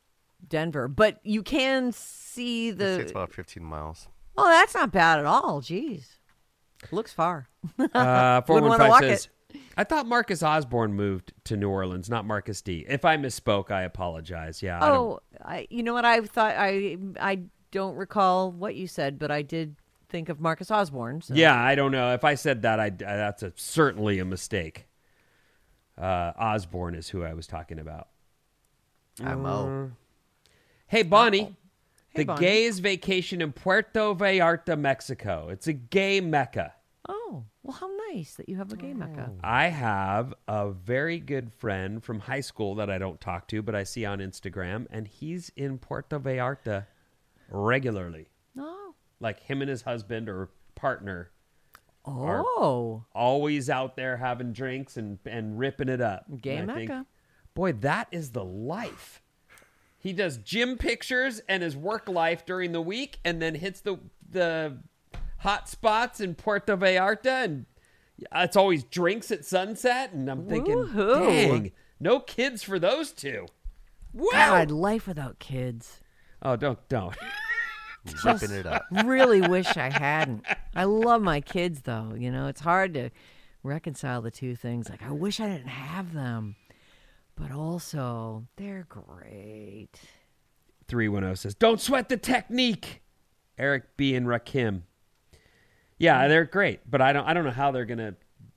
Denver, 0.48 0.88
but 0.88 1.20
you 1.24 1.44
can 1.44 1.92
see 1.92 2.72
the. 2.72 3.00
it's 3.00 3.12
about 3.12 3.34
15 3.34 3.64
miles. 3.64 4.08
Oh, 4.38 4.48
that's 4.48 4.76
not 4.76 4.92
bad 4.92 5.20
at 5.20 5.26
all. 5.26 5.62
Jeez, 5.62 6.06
looks 6.92 7.12
far. 7.12 7.50
Uh, 7.80 8.42
Wouldn't 8.48 8.48
415 8.48 9.10
it. 9.10 9.18
says, 9.18 9.30
I 9.76 9.84
thought 9.84 10.06
Marcus 10.06 10.44
Osborne 10.44 10.94
moved 10.94 11.34
to 11.46 11.58
New 11.58 11.70
Orleans, 11.70 12.10
not 12.10 12.26
Marcus 12.26 12.62
D. 12.62 12.86
If 12.88 13.06
I 13.06 13.18
misspoke, 13.18 13.72
I 13.72 13.84
apologize. 13.84 14.62
Yeah. 14.62 14.80
Oh, 14.84 15.20
I, 15.44 15.68
you 15.70 15.84
know 15.84 15.94
what? 15.94 16.06
I 16.06 16.22
thought 16.22 16.56
I 16.58 16.98
I 17.20 17.42
don't 17.72 17.96
recall 17.96 18.52
what 18.52 18.76
you 18.76 18.88
said, 18.88 19.20
but 19.20 19.32
I 19.32 19.42
did 19.42 19.76
think 20.10 20.30
of 20.30 20.40
Marcus 20.40 20.72
Osborne. 20.72 21.22
So. 21.22 21.34
Yeah, 21.34 21.60
I 21.60 21.76
don't 21.76 21.92
know. 21.92 22.14
If 22.14 22.24
I 22.24 22.36
said 22.36 22.62
that, 22.62 22.80
I, 22.80 22.90
that's 22.90 23.44
a, 23.44 23.54
certainly 23.56 24.20
a 24.20 24.26
mistake. 24.26 24.88
Uh, 25.98 26.32
Osborne 26.38 26.96
is 26.96 27.10
who 27.10 27.24
I 27.24 27.34
was 27.34 27.48
talking 27.48 27.80
about. 27.80 28.10
MO. 29.20 29.92
Hey, 30.88 31.04
Bonnie. 31.04 31.38
Hey, 31.40 31.44
Bonnie. 31.44 31.56
the 32.16 32.26
Bonnie. 32.26 32.40
gays 32.40 32.80
vacation 32.80 33.42
in 33.42 33.52
Puerto 33.52 34.14
Vallarta, 34.16 34.78
Mexico. 34.78 35.50
It's 35.50 35.68
a 35.68 35.74
gay 35.74 36.22
mecca. 36.22 36.74
Oh, 37.10 37.44
well, 37.64 37.78
how 37.78 37.90
nice 38.14 38.36
that 38.36 38.48
you 38.48 38.58
have 38.58 38.72
a 38.72 38.76
gay 38.76 38.94
mecca. 38.94 39.32
I 39.44 39.68
have 39.68 40.34
a 40.48 40.72
very 40.72 41.20
good 41.20 41.52
friend 41.54 42.04
from 42.04 42.20
high 42.20 42.42
school 42.42 42.76
that 42.76 42.90
I 42.90 42.98
don't 42.98 43.20
talk 43.20 43.48
to, 43.50 43.62
but 43.62 43.76
I 43.76 43.84
see 43.84 44.06
on 44.06 44.20
Instagram, 44.20 44.88
and 44.92 45.08
he's 45.08 45.52
in 45.56 45.78
Puerto 45.78 46.20
Vallarta 46.20 46.86
regularly. 47.50 48.28
Oh. 48.58 48.94
Like 49.20 49.40
him 49.40 49.62
and 49.62 49.70
his 49.70 49.82
husband 49.82 50.30
or 50.30 50.50
partner 50.76 51.12
are 51.20 51.32
Oh. 52.08 53.04
always 53.14 53.70
out 53.70 53.96
there 53.96 54.18
having 54.18 54.54
drinks 54.54 54.96
and, 54.98 55.20
and 55.26 55.60
ripping 55.60 55.90
it 55.90 56.02
up. 56.02 56.26
Gay 56.42 56.56
And 56.56 56.72
I 56.72 56.76
think 56.76 56.90
mecca. 56.90 57.06
Boy, 57.54 57.74
that 57.74 58.08
is 58.12 58.32
the 58.32 58.46
life. 58.46 59.22
He 59.98 60.14
does 60.14 60.38
gym 60.38 60.78
pictures 60.78 61.42
and 61.50 61.62
his 61.62 61.76
work 61.76 62.08
life 62.08 62.46
during 62.46 62.72
the 62.72 62.82
week, 62.82 63.20
and 63.26 63.42
then 63.42 63.56
hits 63.56 63.82
the 63.82 64.00
the 64.30 64.78
hot 65.40 65.68
spots 65.68 66.22
in 66.22 66.36
Puerto 66.36 66.78
Vallarta, 66.78 67.44
and 67.44 67.66
it's 68.34 68.56
always 68.56 68.84
drinks 68.84 69.32
at 69.32 69.44
sunset. 69.44 70.14
And 70.14 70.30
I'm 70.30 70.48
thinking, 70.48 70.76
Woohoo. 70.76 71.20
dang, 71.28 71.72
no 72.00 72.20
kids 72.20 72.64
for 72.64 72.80
those 72.80 73.12
two. 73.12 73.48
Wow. 74.14 74.30
God, 74.32 74.72
life 74.72 75.08
without 75.08 75.40
kids. 75.40 76.00
Oh, 76.42 76.56
don't 76.56 76.88
don't. 76.88 77.16
Ripping 78.24 78.52
it 78.52 78.66
up. 78.66 78.84
really 79.06 79.42
wish 79.42 79.76
I 79.76 79.90
hadn't. 79.90 80.46
I 80.76 80.86
love 80.86 81.22
my 81.22 81.42
kids 81.42 81.82
though. 81.82 82.14
You 82.18 82.32
know, 82.32 82.48
it's 82.48 82.62
hard 82.62 82.94
to 82.94 83.10
reconcile 83.64 84.22
the 84.22 84.32
two 84.32 84.56
things. 84.56 84.90
Like 84.90 85.04
I 85.04 85.12
wish 85.12 85.40
I 85.40 85.48
didn't 85.48 85.68
have 85.68 86.14
them. 86.14 86.56
But 87.36 87.52
also, 87.52 88.48
they're 88.56 88.88
great. 88.90 89.90
310 90.88 91.36
says, 91.36 91.56
Don't 91.56 91.80
sweat 91.80 92.10
the 92.10 92.18
technique. 92.18 93.02
Eric 93.58 93.98
B 93.98 94.16
and 94.16 94.28
Rakim. 94.28 94.84
Yeah, 95.98 96.28
they're 96.28 96.46
great, 96.46 96.82
but 96.90 97.02
I 97.02 97.12
don't 97.12 97.26
I 97.26 97.34
don't 97.34 97.44
know 97.44 97.52
how 97.52 97.72
they're 97.72 97.86
gonna 97.86 98.16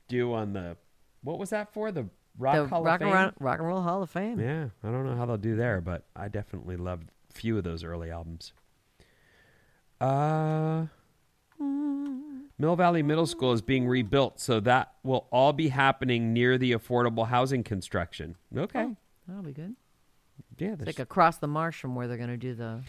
do 0.09 0.35
on 0.35 0.53
the 0.53 0.77
what 1.23 1.39
was 1.39 1.51
that 1.51 1.73
for? 1.73 1.91
The 1.91 2.07
Rock 2.39 2.55
the 2.55 2.67
Hall 2.67 2.83
rock 2.85 3.01
of 3.01 3.07
and, 3.07 3.13
Fame? 3.13 3.23
roll, 3.23 3.33
rock 3.41 3.59
and 3.59 3.69
Roll 3.69 3.83
Hall 3.83 4.03
of 4.03 4.11
Fame. 4.11 4.39
Yeah, 4.39 4.67
I 4.85 4.91
don't 4.91 5.07
know 5.07 5.17
how 5.17 5.27
they'll 5.27 5.37
do 5.37 5.57
there, 5.57 5.81
but 5.81 6.05
I 6.15 6.29
definitely 6.29 6.77
loved 6.77 7.11
a 7.31 7.33
few 7.33 7.57
of 7.57 7.65
those 7.65 7.83
early 7.83 8.11
albums. 8.11 8.53
Uh 10.01 10.87
Mill 12.59 12.77
Valley 12.77 13.03
Middle 13.03 13.27
School 13.27 13.53
is 13.53 13.63
being 13.63 13.89
rebuilt, 13.89 14.39
so 14.39 14.61
that 14.61 14.93
will 15.03 15.27
all 15.33 15.55
be 15.55 15.69
happening 15.69 16.35
near 16.35 16.59
the 16.59 16.73
affordable 16.73 17.27
housing 17.27 17.65
construction. 17.65 18.37
Okay. 18.55 18.83
Oh, 18.83 18.97
that'll 19.27 19.43
be 19.43 19.53
good. 19.53 19.75
Yeah, 20.59 20.75
It's 20.75 20.85
like 20.85 20.99
across 20.99 21.39
the 21.39 21.47
marsh 21.47 21.81
from 21.81 21.95
where 21.95 22.07
they're 22.07 22.19
going 22.19 22.29
to 22.29 22.37
do 22.37 22.55
the. 22.55 22.83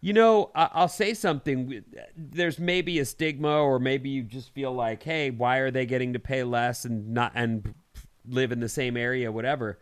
You 0.00 0.12
know, 0.12 0.50
I'll 0.56 0.88
say 0.88 1.14
something. 1.14 1.84
There's 2.16 2.58
maybe 2.58 2.98
a 2.98 3.04
stigma, 3.04 3.62
or 3.62 3.78
maybe 3.78 4.10
you 4.10 4.24
just 4.24 4.52
feel 4.52 4.72
like, 4.72 5.04
hey, 5.04 5.30
why 5.30 5.58
are 5.58 5.70
they 5.70 5.86
getting 5.86 6.14
to 6.14 6.18
pay 6.18 6.42
less 6.42 6.84
and 6.84 7.14
not 7.14 7.30
and 7.36 7.72
live 8.28 8.50
in 8.50 8.58
the 8.58 8.68
same 8.68 8.96
area, 8.96 9.30
whatever. 9.30 9.78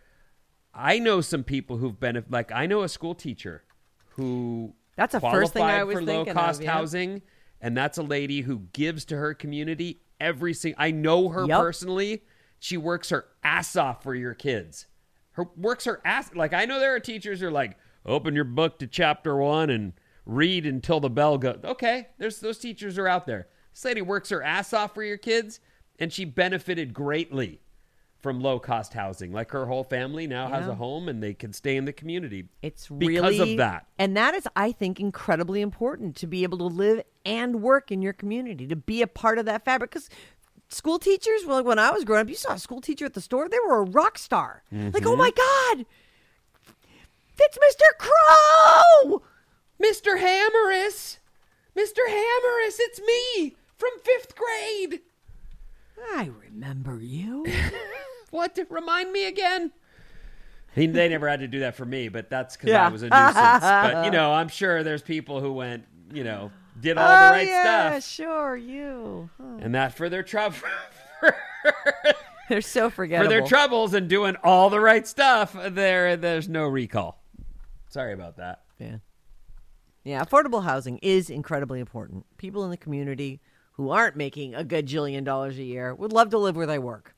I 0.75 0.99
know 0.99 1.21
some 1.21 1.45
people 1.45 1.79
who've 1.79 1.99
been 1.99 2.23
like 2.29 2.53
I 2.53 2.66
know 2.66 2.83
a 2.83 2.88
school 2.88 3.14
teacher 3.14 3.64
who 4.11 4.75
That's 5.00 5.12
the 5.12 5.20
first 5.20 5.54
thing 5.54 5.62
I 5.62 5.82
was 5.82 5.94
for 5.94 6.02
low 6.02 6.26
cost 6.26 6.60
of, 6.60 6.64
yeah. 6.66 6.72
housing, 6.72 7.22
and 7.58 7.74
that's 7.74 7.96
a 7.96 8.02
lady 8.02 8.42
who 8.42 8.64
gives 8.74 9.06
to 9.06 9.16
her 9.16 9.32
community 9.32 10.02
every 10.20 10.52
single. 10.52 10.76
I 10.78 10.90
know 10.90 11.30
her 11.30 11.46
Yep. 11.46 11.58
personally. 11.58 12.22
She 12.58 12.76
works 12.76 13.08
her 13.08 13.24
ass 13.42 13.76
off 13.76 14.02
for 14.02 14.14
your 14.14 14.34
kids. 14.34 14.88
Her 15.32 15.46
works 15.56 15.86
her 15.86 16.02
ass 16.04 16.34
like 16.34 16.52
I 16.52 16.66
know 16.66 16.78
there 16.78 16.94
are 16.94 17.00
teachers 17.00 17.40
who 17.40 17.46
are 17.46 17.50
like, 17.50 17.78
open 18.04 18.34
your 18.34 18.44
book 18.44 18.78
to 18.80 18.86
chapter 18.86 19.36
one 19.38 19.70
and 19.70 19.94
read 20.26 20.66
until 20.66 21.00
the 21.00 21.08
bell 21.08 21.38
goes. 21.38 21.60
Okay, 21.64 22.08
there's 22.18 22.40
those 22.40 22.58
teachers 22.58 22.98
are 22.98 23.08
out 23.08 23.24
there. 23.24 23.48
This 23.72 23.86
lady 23.86 24.02
works 24.02 24.28
her 24.28 24.42
ass 24.42 24.74
off 24.74 24.92
for 24.92 25.02
your 25.02 25.16
kids, 25.16 25.60
and 25.98 26.12
she 26.12 26.26
benefited 26.26 26.92
greatly 26.92 27.62
from 28.20 28.40
low 28.40 28.59
cost 28.59 28.92
housing. 28.92 29.33
Like 29.33 29.50
her 29.52 29.66
whole 29.66 29.85
family 29.85 30.26
now 30.26 30.48
has 30.48 30.66
a 30.68 30.74
home 30.74 31.09
and 31.09 31.22
they 31.22 31.33
can 31.35 31.52
stay 31.52 31.76
in 31.76 31.85
the 31.87 31.92
community. 31.92 32.44
It's 32.62 32.88
because 32.88 33.30
really 33.37 33.52
of 33.52 33.59
that. 33.59 33.87
and 33.98 34.16
that 34.16 34.35
is, 34.35 34.46
I 34.54 34.72
think, 34.72 35.00
incredibly 35.00 35.61
important 35.61 36.16
to 36.16 36.26
be 36.26 36.42
able 36.42 36.59
to 36.59 36.64
live 36.64 37.02
and 37.24 37.62
work 37.62 37.90
in 37.90 38.02
your 38.02 38.12
community, 38.12 38.66
to 38.66 38.76
be 38.76 39.00
a 39.02 39.06
part 39.06 39.38
of 39.38 39.46
that 39.46 39.64
fabric. 39.64 39.90
Because 39.92 40.11
school 40.68 40.98
teachers, 40.98 41.44
well, 41.46 41.62
when 41.64 41.78
I 41.78 41.90
was 41.90 42.04
growing 42.04 42.22
up, 42.22 42.28
you 42.28 42.35
saw 42.35 42.52
a 42.52 42.59
school 42.59 42.80
teacher 42.80 43.04
at 43.06 43.14
the 43.14 43.20
store; 43.20 43.48
they 43.48 43.59
were 43.66 43.78
a 43.78 43.85
rock 43.85 44.18
star. 44.18 44.62
Like, 44.70 45.06
oh 45.06 45.14
Mhm. 45.14 45.18
my 45.18 45.30
god, 45.30 45.87
it's 47.38 47.59
Mr. 47.59 47.98
Crow, 47.98 49.22
Mr. 49.83 50.18
Hammeris, 50.18 51.18
Mr. 51.76 52.06
Hammeris, 52.06 52.78
it's 52.78 53.00
me 53.00 53.56
from 53.76 53.90
fifth 54.02 54.35
grade. 54.37 55.00
I 56.14 56.30
remember 56.48 56.98
you. 57.00 57.44
What? 58.31 58.59
Remind 58.69 59.12
me 59.12 59.27
again. 59.27 59.73
He, 60.75 60.87
they 60.87 61.09
never 61.09 61.29
had 61.29 61.40
to 61.40 61.49
do 61.49 61.61
that 61.61 61.75
for 61.75 61.85
me, 61.85 62.09
but 62.09 62.31
that's 62.31 62.57
because 62.57 62.71
Yeah. 62.71 62.87
I 62.87 62.88
was 62.90 63.03
a 63.03 63.09
nuisance. 63.09 63.35
but 63.37 64.05
you 64.05 64.11
know, 64.12 64.33
I'm 64.33 64.49
sure 64.49 64.83
there's 64.85 65.03
people 65.03 65.40
who 65.40 65.53
went, 65.53 65.85
you 66.12 66.23
know, 66.23 66.53
did 66.81 66.97
all 66.97 67.05
oh 67.05 67.09
the 67.09 67.31
right 67.33 67.47
stuff. 67.49 67.64
yeah, 67.64 67.99
stuff, 67.99 68.05
sure, 68.05 68.57
you. 68.57 69.31
Huh. 69.37 69.59
and 69.61 69.75
that 69.75 69.95
for 69.97 70.09
their 70.09 70.23
trouble, 70.23 70.57
They're 72.49 72.61
so 72.62 72.90
forgetting. 72.90 73.25
for 73.25 73.29
their 73.29 73.47
troubles 73.47 73.95
and 73.95 74.09
doing 74.09 74.37
all 74.43 74.71
the 74.71 74.81
right 74.81 75.07
stuff, 75.07 75.57
there 75.71 76.16
there's 76.16 76.49
no 76.49 76.66
recall. 76.66 77.23
Sorry 77.88 78.12
about 78.12 78.37
that. 78.38 78.62
Yeah. 78.79 78.97
Yeah, 80.05 80.25
affordable 80.25 80.64
housing 80.64 80.99
is 80.99 81.31
incredibly 81.31 81.79
important. 81.81 82.25
People 82.38 82.64
in 82.64 82.71
the 82.71 82.77
community 82.77 83.40
who 83.73 83.90
aren't 83.90 84.16
making 84.16 84.55
a 84.55 84.64
gajillion 84.64 85.25
dollars 85.25 85.59
a 85.59 85.62
year 85.62 85.95
would 85.95 86.12
love 86.12 86.31
to 86.31 86.38
live 86.38 86.57
where 86.57 86.66
they 86.66 86.79
work. 86.79 87.14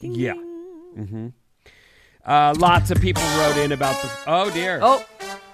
Yeah. 0.00 0.34
Mm-hmm. 0.34 1.28
Uh, 2.24 2.54
lots 2.58 2.90
of 2.90 3.00
people 3.00 3.22
wrote 3.38 3.56
in 3.56 3.72
about 3.72 4.00
the. 4.02 4.10
Oh 4.26 4.50
dear. 4.50 4.80
Oh, 4.82 5.04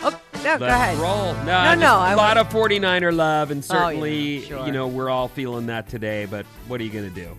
oh, 0.00 0.10
no, 0.10 0.16
Let's 0.42 0.58
go 0.58 0.66
ahead. 0.66 0.98
roll. 0.98 1.34
No, 1.44 1.74
no, 1.74 1.74
no. 1.74 1.94
A 1.96 2.16
lot 2.16 2.36
of 2.36 2.48
49er 2.48 3.14
love, 3.14 3.50
and 3.50 3.62
Oh, 3.70 3.74
yeah, 3.74 3.80
certainly, 3.86 4.40
sure. 4.42 4.66
you 4.66 4.72
know, 4.72 4.86
we're 4.88 5.08
all 5.10 5.28
feeling 5.28 5.66
that 5.66 5.88
today. 5.88 6.26
But 6.26 6.46
what 6.66 6.80
are 6.80 6.84
you 6.84 6.90
going 6.90 7.08
to 7.08 7.14
do? 7.14 7.36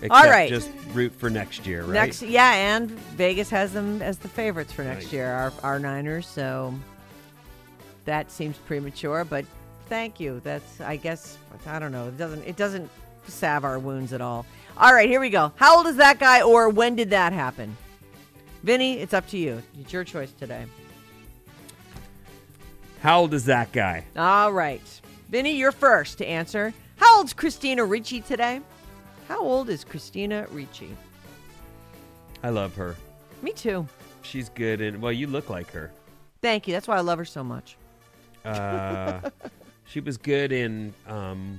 Except 0.00 0.12
All 0.12 0.30
right. 0.30 0.48
Just 0.48 0.70
root 0.92 1.12
for 1.12 1.28
next 1.28 1.66
year, 1.66 1.82
right? 1.82 1.92
Next, 1.92 2.22
yeah, 2.22 2.52
and 2.54 2.88
Vegas 2.90 3.50
has 3.50 3.72
them 3.72 4.00
as 4.00 4.16
the 4.18 4.28
favorites 4.28 4.72
for 4.72 4.84
next 4.84 5.06
Right. 5.06 5.12
year, 5.14 5.32
our, 5.32 5.52
our 5.64 5.78
Niners. 5.80 6.26
So 6.28 6.72
that 8.04 8.30
seems 8.30 8.56
premature, 8.58 9.24
but 9.24 9.44
thank 9.88 10.20
you. 10.20 10.40
That's, 10.44 10.80
I 10.80 10.94
guess, 10.96 11.36
I 11.66 11.80
don't 11.80 11.90
know. 11.90 12.06
It 12.06 12.16
doesn't, 12.16 12.44
it 12.44 12.54
doesn't 12.56 12.88
salve 13.30 13.64
our 13.64 13.78
wounds 13.78 14.12
at 14.12 14.20
all. 14.20 14.46
All 14.76 14.92
right, 14.92 15.08
here 15.08 15.20
we 15.20 15.30
go. 15.30 15.52
How 15.56 15.76
old 15.78 15.86
is 15.86 15.96
that 15.96 16.18
guy, 16.18 16.42
or 16.42 16.68
when 16.68 16.94
did 16.94 17.10
that 17.10 17.32
happen? 17.32 17.76
Vinnie, 18.62 18.98
it's 18.98 19.14
up 19.14 19.26
to 19.28 19.38
you. 19.38 19.62
It's 19.80 19.92
your 19.92 20.04
choice 20.04 20.32
today. 20.32 20.66
How 23.00 23.20
old 23.20 23.34
is 23.34 23.44
that 23.46 23.72
guy? 23.72 24.04
All 24.16 24.52
right. 24.52 24.82
Vinnie, 25.28 25.56
you're 25.56 25.72
first 25.72 26.18
to 26.18 26.26
answer. 26.26 26.72
How 26.96 27.18
old's 27.18 27.32
Christina 27.32 27.84
Ricci 27.84 28.20
today? 28.20 28.60
How 29.28 29.40
old 29.40 29.68
is 29.68 29.84
Christina 29.84 30.46
Ricci? 30.50 30.96
I 32.42 32.50
love 32.50 32.74
her. 32.76 32.96
Me 33.42 33.52
too. 33.52 33.86
She's 34.22 34.48
good, 34.48 34.80
and 34.80 35.00
well, 35.00 35.12
you 35.12 35.26
look 35.26 35.50
like 35.50 35.70
her. 35.72 35.92
Thank 36.40 36.66
you. 36.66 36.72
That's 36.72 36.88
why 36.88 36.96
I 36.96 37.00
love 37.00 37.18
her 37.18 37.24
so 37.24 37.44
much. 37.44 37.76
Uh, 38.44 39.30
she 39.86 40.00
was 40.00 40.16
good 40.16 40.52
in. 40.52 40.94
Um, 41.06 41.58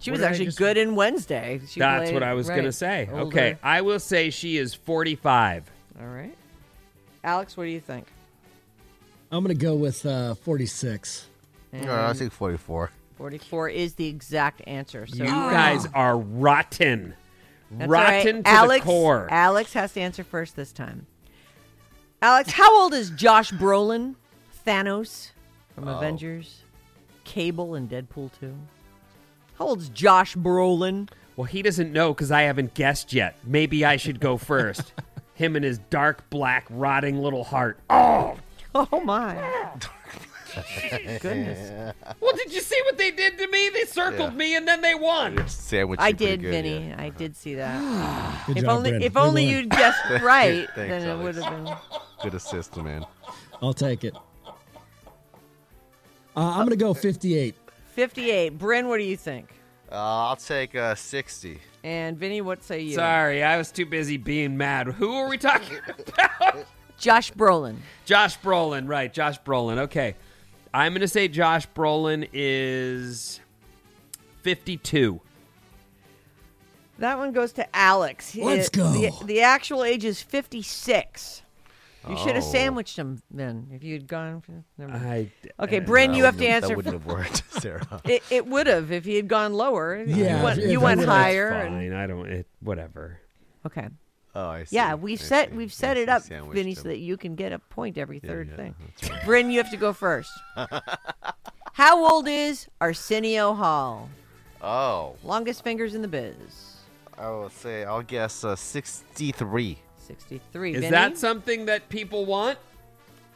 She 0.00 0.10
what 0.10 0.18
was 0.18 0.24
actually 0.26 0.46
just- 0.46 0.58
good 0.58 0.76
in 0.76 0.94
Wednesday. 0.96 1.60
She 1.68 1.78
That's 1.80 2.04
played- 2.10 2.14
what 2.14 2.22
I 2.22 2.34
was 2.34 2.48
right, 2.48 2.56
gonna 2.56 2.72
say. 2.72 3.08
older. 3.12 3.22
Okay, 3.26 3.56
I 3.62 3.80
will 3.82 4.00
say 4.00 4.30
she 4.30 4.56
is 4.56 4.74
45. 4.74 5.70
All 6.00 6.06
right. 6.08 6.34
Alex, 7.22 7.56
what 7.56 7.64
do 7.64 7.70
you 7.70 7.80
think? 7.80 8.06
I'm 9.30 9.44
going 9.44 9.56
to 9.56 9.62
go 9.62 9.74
with 9.76 10.04
uh, 10.06 10.34
46. 10.34 11.26
All 11.74 11.80
right, 11.80 12.08
I 12.08 12.12
think 12.14 12.32
44. 12.32 12.90
44 13.16 13.68
is 13.68 13.94
the 13.94 14.06
exact 14.08 14.62
answer. 14.66 15.06
So 15.06 15.22
you 15.22 15.30
guys 15.30 15.86
are 15.94 16.16
rotten, 16.18 17.14
That's 17.70 17.82
all 17.82 17.88
right. 17.88 18.24
rotten 18.24 18.42
to 18.42 18.48
Alex, 18.48 18.84
the 18.84 18.90
core. 18.90 19.28
Alex 19.30 19.72
has 19.74 19.92
to 19.92 20.00
answer 20.00 20.24
first 20.24 20.56
this 20.56 20.72
time. 20.72 21.06
Alex, 22.22 22.50
how 22.52 22.80
old 22.80 22.92
is 22.94 23.10
Josh 23.10 23.52
Brolin, 23.52 24.14
Thanos 24.66 25.30
from 25.74 25.86
Oh. 25.86 25.96
Avengers, 25.98 26.62
Cable, 27.24 27.74
and 27.74 27.88
Deadpool 27.88 28.30
2? 28.40 28.54
How 29.60 29.66
old's 29.66 29.90
Josh 29.90 30.34
Brolin? 30.36 31.10
Well, 31.36 31.44
he 31.44 31.60
doesn't 31.60 31.92
know 31.92 32.14
because 32.14 32.32
I 32.32 32.42
haven't 32.42 32.72
guessed 32.72 33.12
yet. 33.12 33.36
Maybe 33.44 33.84
I 33.84 33.96
should 33.98 34.18
go 34.18 34.36
first. 34.38 34.94
Him 35.34 35.54
and 35.54 35.62
his 35.64 35.78
dark 35.90 36.28
black 36.30 36.64
rotting 36.70 37.18
little 37.18 37.44
heart. 37.44 37.78
Oh, 37.90 38.38
Oh 38.74 39.00
my! 39.04 39.34
Goodness. 41.20 41.92
well, 42.20 42.32
did 42.36 42.52
you 42.52 42.60
see 42.60 42.80
what 42.84 42.96
they 42.98 43.10
did 43.10 43.36
to 43.38 43.48
me? 43.48 43.68
They 43.68 43.84
circled 43.84 44.32
Yeah. 44.32 44.36
me 44.38 44.56
and 44.56 44.66
then 44.66 44.80
they 44.80 44.94
won. 44.94 45.46
Sandwich. 45.48 45.98
I 46.00 46.12
did, 46.12 46.40
good, 46.40 46.50
Vinnie. 46.52 46.88
yeah. 46.88 46.94
I 47.02 47.08
did 47.10 47.36
see 47.36 47.54
that. 47.56 48.44
Good 48.46 48.58
if 48.58 48.64
job, 48.64 48.76
only, 48.78 48.90
Brandon. 48.90 49.06
if 49.08 49.14
We 49.14 49.20
only 49.20 49.44
won. 49.46 49.54
you'd 49.54 49.70
guessed 49.70 50.00
right, 50.22 50.66
Thanks, 50.74 50.76
then 50.76 51.02
it 51.02 51.08
Alex. 51.08 51.22
would 51.36 51.44
have 51.44 51.64
been. 51.64 51.74
Good 52.22 52.34
assist, 52.34 52.76
man. 52.76 53.04
I'll 53.60 53.74
take 53.74 54.04
it. 54.04 54.14
Uh, 54.46 54.50
I'm 56.36 56.58
going 56.58 56.70
to 56.70 56.76
go 56.76 56.94
58. 56.94 57.54
58. 58.00 58.56
Bryn, 58.56 58.88
what 58.88 58.96
do 58.96 59.04
you 59.04 59.16
think? 59.16 59.50
Uh, 59.92 59.96
I'll 59.96 60.36
take 60.36 60.74
uh, 60.74 60.94
60. 60.94 61.60
And 61.84 62.16
Vinnie, 62.16 62.40
what 62.40 62.62
say 62.64 62.80
you? 62.80 62.94
Sorry, 62.94 63.42
I 63.42 63.58
was 63.58 63.70
too 63.70 63.84
busy 63.84 64.16
being 64.16 64.56
mad. 64.56 64.86
Who 64.86 65.12
are 65.16 65.28
we 65.28 65.36
talking 65.36 65.76
about? 66.08 66.64
Josh 66.98 67.30
Brolin. 67.32 67.76
Josh 68.06 68.38
Brolin, 68.40 68.88
right? 68.88 69.12
Josh 69.12 69.38
Brolin. 69.42 69.76
Okay, 69.80 70.14
I'm 70.72 70.92
going 70.92 71.02
to 71.02 71.08
say 71.08 71.28
Josh 71.28 71.68
Brolin 71.76 72.26
is 72.32 73.40
52. 74.44 75.20
That 77.00 77.18
one 77.18 77.32
goes 77.32 77.52
to 77.52 77.76
Alex. 77.76 78.34
Let's 78.34 78.68
It- 78.68 78.72
go. 78.72 78.90
The, 78.92 79.10
the 79.26 79.40
actual 79.42 79.84
age 79.84 80.06
is 80.06 80.22
56. 80.22 81.42
You 82.08 82.16
should 82.16 82.34
have 82.34 82.44
Oh. 82.44 82.50
sandwiched 82.52 82.96
him 82.96 83.20
then 83.30 83.68
if 83.72 83.84
you'd 83.84 84.06
gone. 84.06 84.42
Never 84.78 84.92
mind. 84.92 85.30
I, 85.58 85.62
Okay, 85.64 85.78
uh, 85.78 85.80
Bryn, 85.80 86.12
That 86.12 86.16
you 86.16 86.24
have 86.24 86.38
to 86.38 86.46
answer. 86.46 86.68
That 86.68 86.76
wouldn't 86.76 86.94
have 86.94 87.06
worked, 87.06 87.42
Sarah. 87.60 88.00
It, 88.04 88.22
it 88.30 88.46
would 88.46 88.66
have 88.66 88.90
if 88.90 89.04
he 89.04 89.16
had 89.16 89.28
gone 89.28 89.52
lower. 89.52 90.02
Yeah, 90.06 90.38
you 90.38 90.44
went, 90.44 90.58
if- 90.58 90.64
if 90.64 90.70
you 90.70 90.80
I 90.80 90.84
went 90.84 90.98
would've- 91.00 91.12
higher. 91.12 91.48
and- 91.50 91.74
Fine. 91.74 91.92
I 91.92 92.06
don't. 92.06 92.26
It, 92.30 92.46
whatever. 92.60 93.18
okay. 93.66 93.88
Oh, 94.34 94.48
I 94.48 94.62
see. 94.64 94.76
Yeah, 94.76 94.94
we've 94.94 95.20
I 95.20 95.24
set 95.24 95.50
see. 95.50 95.56
we've 95.56 95.70
I 95.70 95.72
set 95.72 95.96
it 95.96 96.06
see. 96.06 96.12
up, 96.12 96.22
Sandwiched 96.22 96.54
Vinnie, 96.54 96.74
so 96.76 96.82
him. 96.82 96.88
that 96.90 96.98
you 96.98 97.16
can 97.16 97.34
get 97.34 97.52
a 97.52 97.58
point 97.58 97.98
every 97.98 98.20
third 98.20 98.48
yeah, 98.50 98.56
thing. 98.56 98.74
that's 98.96 99.10
right. 99.10 99.24
Bryn, 99.24 99.50
you 99.50 99.58
have 99.58 99.70
to 99.72 99.76
go 99.76 99.92
first. 99.92 100.30
How 101.72 102.10
old 102.12 102.28
is 102.28 102.68
Arsenio 102.80 103.54
Hall? 103.54 104.08
Oh, 104.62 105.16
Longest 105.24 105.64
fingers 105.64 105.94
in 105.94 106.02
the 106.02 106.08
biz. 106.08 106.76
I 107.18 107.28
will 107.30 107.50
say, 107.50 107.84
I'll 107.84 108.02
guess 108.02 108.44
uh, 108.44 108.54
63. 108.56 109.78
63. 110.18 110.72
Is 110.74 110.80
Vinnie? 110.80 110.90
that 110.90 111.16
something 111.18 111.66
that 111.66 111.88
people 111.88 112.24
want? 112.26 112.58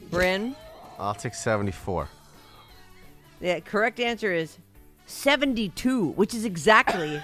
Bryn? 0.09 0.55
I'll 0.97 1.13
take 1.13 1.35
74. 1.35 2.07
The 3.41 3.61
correct 3.65 3.99
answer 3.99 4.31
is 4.31 4.57
72, 5.07 6.07
which 6.11 6.33
is 6.33 6.45
exactly 6.45 7.21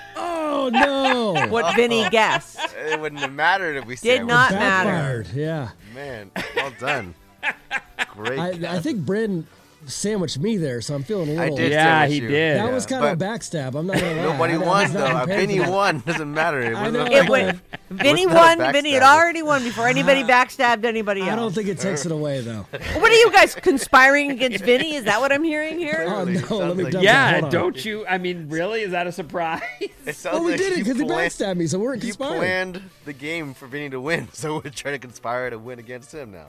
Oh, 0.51 0.69
no. 0.69 1.47
what 1.49 1.75
Vinnie 1.75 2.07
guessed. 2.09 2.59
It 2.81 2.99
wouldn't 2.99 3.21
have 3.21 3.33
mattered 3.33 3.77
if 3.77 3.85
we 3.85 3.95
Did 3.95 4.01
sandwiched 4.17 4.27
not 4.29 4.51
him. 4.51 4.59
matter. 4.59 4.89
Backfired. 5.23 5.27
Yeah. 5.35 5.69
Man, 5.95 6.31
well 6.55 6.73
done. 6.79 7.13
Great. 8.15 8.39
I, 8.39 8.75
I 8.75 8.79
think 8.79 9.05
Bryn 9.05 9.47
sandwiched 9.85 10.37
me 10.39 10.57
there, 10.57 10.81
so 10.81 10.93
I'm 10.95 11.03
feeling 11.03 11.29
a 11.29 11.39
little. 11.41 11.57
did 11.57 11.71
Yeah, 11.71 12.05
he 12.07 12.15
you. 12.15 12.27
did. 12.27 12.57
That 12.57 12.71
was 12.71 12.85
kind 12.85 13.03
of 13.05 13.19
a 13.21 13.23
backstab. 13.23 13.75
I'm 13.75 13.87
not 13.87 13.95
gonna 13.97 14.15
lie. 14.15 14.21
Nobody 14.23 14.53
I- 14.53 14.55
I 14.55 14.59
was 14.59 14.67
won, 14.67 14.93
not 14.93 14.93
though. 14.93 15.17
prepared 15.25 15.49
Vinnie 15.49 15.59
won. 15.69 15.99
Doesn't 16.05 16.33
matter. 16.33 16.61
It 16.61 16.75
I 16.75 16.83
wasn't 16.87 17.03
like- 17.05 17.11
It 17.13 17.29
went, 17.29 17.59
Vinnie 17.91 18.25
won. 18.25 18.57
Vinnie 18.71 18.91
had 18.93 19.03
already 19.03 19.41
won 19.41 19.63
before 19.63 19.87
anybody 19.87 20.23
backstabbed 20.33 20.85
anybody 20.85 21.21
else. 21.21 21.31
I 21.31 21.35
don't 21.35 21.53
think 21.53 21.67
it 21.67 21.79
takes 21.79 22.05
it 22.05 22.11
away 22.11 22.41
though. 22.41 22.65
What 23.01 23.11
are 23.11 23.15
you 23.15 23.31
guys 23.31 23.55
conspiring 23.55 24.31
against 24.31 24.63
Vinnie? 24.63 24.95
Is 24.95 25.05
that 25.05 25.19
what 25.19 25.31
I'm 25.31 25.43
hearing 25.43 25.77
here? 25.79 26.05
Oh 26.07 26.23
no, 26.25 26.57
let 26.57 26.77
me 26.77 26.83
like- 26.83 26.93
double 26.93 27.03
Yeah, 27.03 27.41
don't 27.41 27.83
you? 27.83 28.05
I 28.07 28.17
mean, 28.17 28.49
really? 28.49 28.81
Is 28.81 28.91
that 28.91 29.07
a 29.07 29.11
surprise? 29.11 29.61
It 29.79 29.91
Well, 30.25 30.43
we 30.43 30.51
like 30.51 30.59
did 30.59 30.73
it 30.73 30.79
because 30.79 30.97
he 30.97 31.03
backstabbed 31.05 31.57
me, 31.57 31.67
so 31.67 31.79
we 31.79 31.85
weren't 31.85 32.03
You 32.03 32.09
conspiring. 32.13 32.37
planned 32.39 32.81
the 33.05 33.13
game 33.13 33.53
for 33.53 33.67
Vinnie 33.67 33.89
to 33.89 33.99
win, 34.01 34.27
so 34.33 34.55
we're 34.55 34.69
trying 34.71 34.95
to 34.95 34.99
conspire 34.99 35.49
to 35.49 35.59
win 35.59 35.79
against 35.79 36.13
him 36.13 36.31
now. 36.31 36.47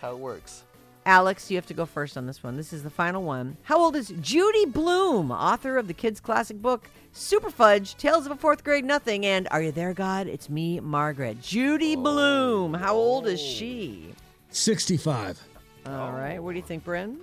How 0.00 0.12
it 0.12 0.18
works. 0.18 0.64
Alex, 1.06 1.50
you 1.50 1.56
have 1.56 1.66
to 1.66 1.74
go 1.74 1.86
first 1.86 2.16
on 2.16 2.26
this 2.26 2.42
one. 2.42 2.56
This 2.56 2.72
is 2.72 2.82
the 2.82 2.90
final 2.90 3.22
one. 3.22 3.56
How 3.62 3.78
old 3.78 3.96
is 3.96 4.12
Judy 4.20 4.66
Blume, 4.66 5.30
author 5.30 5.78
of 5.78 5.88
the 5.88 5.94
kids' 5.94 6.20
classic 6.20 6.60
book 6.60 6.88
Superfudge, 7.14 7.96
Tales 7.96 8.26
of 8.26 8.32
a 8.32 8.36
Fourth 8.36 8.62
Grade 8.62 8.84
Nothing, 8.84 9.26
and 9.26 9.48
Are 9.50 9.62
You 9.62 9.72
There, 9.72 9.94
God? 9.94 10.26
It's 10.26 10.48
Me, 10.48 10.78
Margaret. 10.78 11.40
Judy 11.42 11.96
oh. 11.96 12.02
Blume. 12.02 12.74
How 12.74 12.94
old 12.94 13.26
is 13.26 13.40
she? 13.40 14.14
65. 14.50 15.42
All 15.86 16.12
right. 16.12 16.38
What 16.38 16.52
do 16.52 16.58
you 16.58 16.64
think, 16.64 16.84
Bryn? 16.84 17.18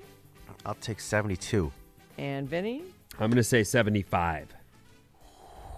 I'll 0.66 0.76
take 0.76 1.00
72. 1.00 1.72
And 2.18 2.50
Vinnie? 2.50 2.84
I'm 3.20 3.30
gonna 3.30 3.44
say 3.44 3.64
75. 3.64 4.48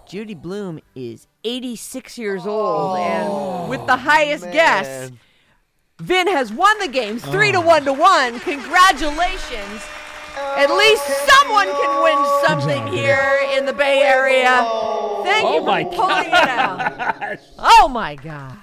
Judy 0.08 0.34
Blume 0.34 0.80
is 0.96 1.28
86 1.44 2.18
years 2.18 2.46
old, 2.46 2.98
and 2.98 3.28
oh. 3.30 3.68
with 3.68 3.86
the 3.86 3.96
highest 3.96 4.44
guess, 4.50 5.10
Man. 5.10 5.18
Vin 6.00 6.28
has 6.28 6.52
won 6.52 6.78
the 6.78 6.88
game 6.88 7.18
three 7.18 7.52
to 7.52 7.58
oh. 7.58 7.60
one 7.60 7.84
to 7.84 7.92
one. 7.92 8.40
Congratulations! 8.40 9.86
At 10.36 10.70
least 10.70 11.04
someone 11.28 11.66
can 11.66 12.02
win 12.02 12.46
something 12.46 12.86
job, 12.86 12.94
here 12.94 13.40
in 13.56 13.66
the 13.66 13.72
Bay 13.72 14.02
Area. 14.02 14.66
Thank 15.24 15.44
oh 15.44 15.54
you 15.54 15.60
Oh 15.60 15.60
for 15.60 15.66
my 15.66 15.84
pulling 15.84 16.26
it 16.26 16.32
out. 16.32 17.38
Oh 17.58 17.88
my 17.88 18.16
God! 18.16 18.56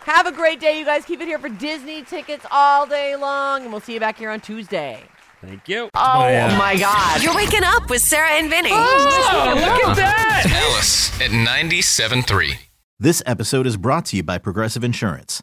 Have 0.00 0.26
a 0.26 0.32
great 0.32 0.58
day, 0.58 0.78
you 0.78 0.84
guys. 0.84 1.04
Keep 1.04 1.20
it 1.20 1.26
here 1.26 1.38
for 1.38 1.48
Disney 1.48 2.02
tickets 2.02 2.44
all 2.50 2.86
day 2.86 3.14
long, 3.14 3.62
and 3.62 3.70
we'll 3.70 3.80
see 3.80 3.94
you 3.94 4.00
back 4.00 4.18
here 4.18 4.30
on 4.30 4.40
Tuesday. 4.40 5.02
Thank 5.40 5.68
you. 5.68 5.88
Oh, 5.94 6.22
oh 6.24 6.56
my 6.58 6.76
God. 6.76 7.22
You're 7.22 7.34
waking 7.34 7.64
up 7.64 7.88
with 7.88 8.02
Sarah 8.02 8.30
and 8.32 8.50
Vinnie. 8.50 8.70
Oh, 8.72 9.52
look 9.54 9.88
at 9.88 9.96
that! 9.96 10.46
Alice 10.50 11.18
at 11.20 11.30
97.3. 11.30 12.58
This 12.98 13.22
episode 13.24 13.66
is 13.66 13.78
brought 13.78 14.04
to 14.06 14.16
you 14.16 14.22
by 14.22 14.36
Progressive 14.36 14.84
Insurance. 14.84 15.42